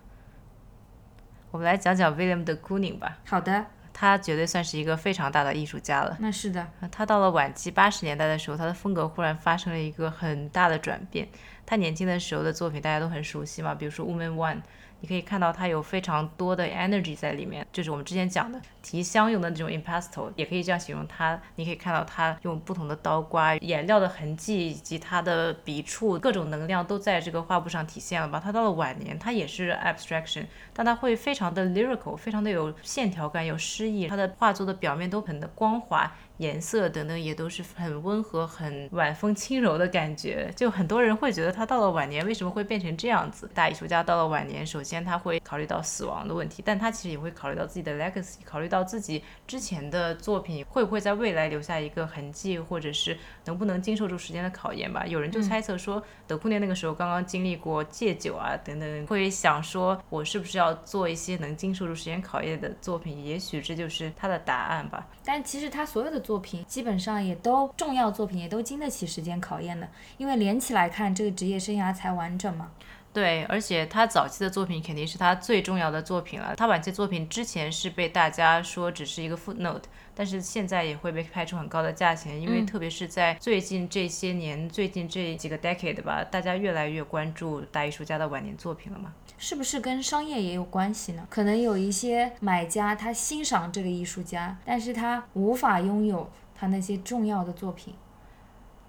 [1.51, 3.19] 我们来讲讲 William 的 Kooning 吧。
[3.25, 3.67] 好的。
[3.99, 6.15] 他绝对算是一个非常大的艺术家了。
[6.19, 6.67] 那是的。
[6.91, 11.27] 他到了晚期八十年代的时候，他的风格忽然发生了一个很大的转变。
[11.65, 14.57] 他年轻的时候的作品大家都很熟悉嘛，比如说《Woman One》，
[14.99, 21.39] 你可以看到它有非常多的 energy 在里面，就是我们之前讲的提香用的那种 impasto，也可以这样形容它。
[21.55, 28.41] 你可以看到它用不同的刀刮颜料的痕迹，以及它的笔触，各种能量都在这个画布上体现了吧。
[28.43, 34.07] 它到了晚年，它也是 abstraction，但它会非常的 lyrical，非常的有线条感，有诗意。
[34.07, 36.11] 它的画作的表面都很的光滑。
[36.37, 40.51] 颜色等等也都是很温和、很晚风轻柔的感觉。
[40.55, 43.49] 就很多人会觉得他到了晚年为什么会变成这样子？
[43.55, 55.05] 大艺术家到了晚年，首先他会考虑到死亡的问题，但他其实也会考虑到自己的 legacy，考虑到自己之前的作品会不会在未来留下一个痕迹，或者是能不能经受住时间的考验吧。
[55.07, 63.25] 有人就猜测说，德库涅那个时候刚刚经历过戒酒啊等等，会想说我是不是要做一些能经受住时间考验的作品？
[63.25, 65.07] 也许这就是他的答案吧。
[65.25, 66.26] 但其实他所有的。
[66.27, 72.69] 作品基本上也都重要作品也都经得起时间考验的，因为连起来看这个职业生涯才完整嘛。
[73.13, 76.53] 对，而且他早期的作品肯定是他最重要的作品了。
[76.57, 89.13] 他晚期作品之前是被大家说只是一个 footnote，但是现在也会被拍出很高的价钱，因为特别是在最近这些年、最近这几个 decade 吧，大家越来越关注大艺术家的晚年作品了嘛。
[89.37, 91.25] 是不是跟商业也有关系呢？
[91.29, 97.93] 可能有一些买家他欣赏这个艺术家，但是他无法拥有他那些重要的作品。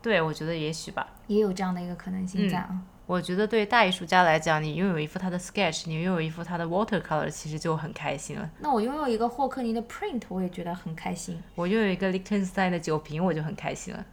[0.00, 2.80] 对，我觉得也许吧，也有这样的一个可能性在啊。
[3.04, 8.50] 我觉得对大艺术家来讲，你拥有一幅他的 sketch，你拥有一幅他的 watercolor，其实就很开心了。
[8.60, 11.42] 那我拥有一个霍克尼的 print，我也觉得很开心。
[11.54, 14.04] 我拥有一个 Lichtenstein 的酒瓶，我就很开心了。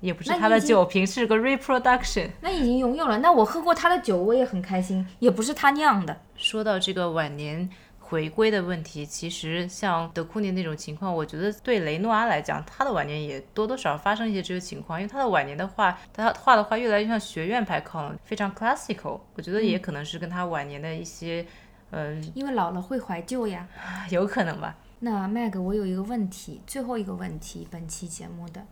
[0.00, 2.30] 也不是他的酒瓶，是个 reproduction。
[2.40, 3.18] 那已经拥有了。
[3.18, 5.06] 那我喝过他的酒，我也很开心。
[5.18, 6.16] 也不是他酿的。
[6.36, 7.68] 说到这个晚年
[7.98, 15.00] 回归的问题，其实像德库尼那种情况，我觉得对雷诺阿来讲，他的晚年也多多少少发生一些这个情况。
[15.00, 19.18] 因为他的晚年的话，他画的画越来越像学院派靠拢，非常 classical。
[19.34, 21.44] 我觉得也可能是跟他晚年的一些，
[21.90, 23.66] 嗯，因为老了会怀旧呀，
[24.10, 24.76] 有可能吧。
[25.00, 28.62] 那 Mag，我有一个问题，最后一个问题，本期节目的。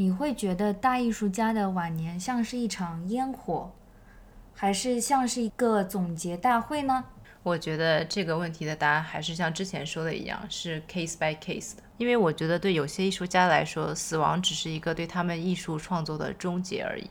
[0.00, 3.70] 你会觉得大艺术家的晚年像是一场烟火，
[4.54, 7.04] 还是像是一个总结大会呢？
[7.42, 11.82] 我觉得这个问题的答案还是像之前说的一样，是 case by case 的。
[11.98, 17.10] 因为我觉得对有些艺术家来说，死亡只是一个对他们艺术创作的终结而已。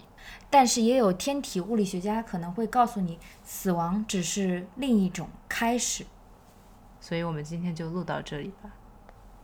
[0.49, 6.03] 但是也有天体物理学家可能会告诉你，死亡只是另一种开始。
[6.99, 8.71] 所以我们今天就录到这里吧。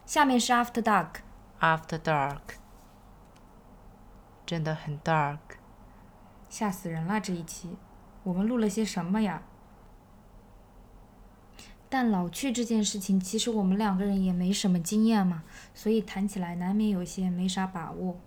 [0.08, 1.18] 下面是 After Dark。
[1.60, 2.65] After Dark。
[4.46, 5.40] 真的很 dark，
[6.50, 7.20] 吓死人了！
[7.20, 7.76] 这一期
[8.24, 9.42] 我们录了些什么呀？
[11.90, 15.44] 但老去这件事情，其实我们两个人也没什么经验嘛，
[15.74, 18.20] 所以谈起来难免有些没啥把握。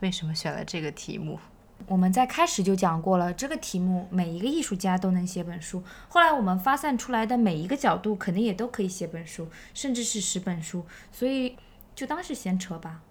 [0.00, 1.38] 为什么选了这个题目？
[1.86, 5.82] 我们在开始就讲过了，这个题目每一个艺术家都能写本书。
[6.08, 11.56] 后来我们发散出来的每一个角度，肯定也都可以写本书，甚至是十本书，所以
[11.94, 13.02] 就当是闲扯吧。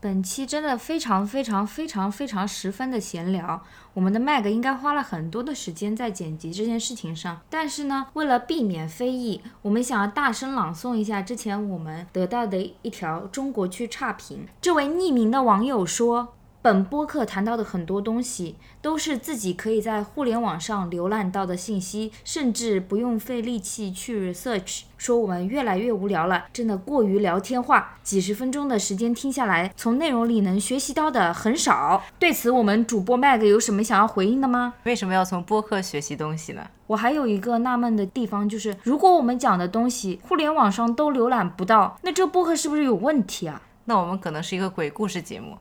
[0.00, 3.62] 本期真的非常非常非常非常十分的闲聊，
[3.94, 14.46] 我们的麦格应该花了很多的时间在剪辑这件事情上，但是呢，为了避免非议，我们想要大声朗诵一下之前我们得到的一条中国区差评。
[14.60, 16.34] 这位匿名的网友说。
[16.68, 24.82] 本播客谈到的很多东西，都是自己可以在互联网上浏览到的信息，甚至不用费力气去 search。
[24.98, 32.04] 说我们越来越无聊了，真的过于聊天化，几十分钟的时间听下来，从内容里能学习到的很少。
[32.18, 34.74] 对此，我们主播 Mag 有什么想要回应的吗？
[34.84, 36.66] 为什么要从播客学习东西呢？
[36.88, 43.62] 我还有一个纳闷的地方，就是如果我们讲的东西互联网上都浏览不到，那这播客是不是有问题啊？
[43.86, 45.56] 那我们可能是一个鬼故事节目。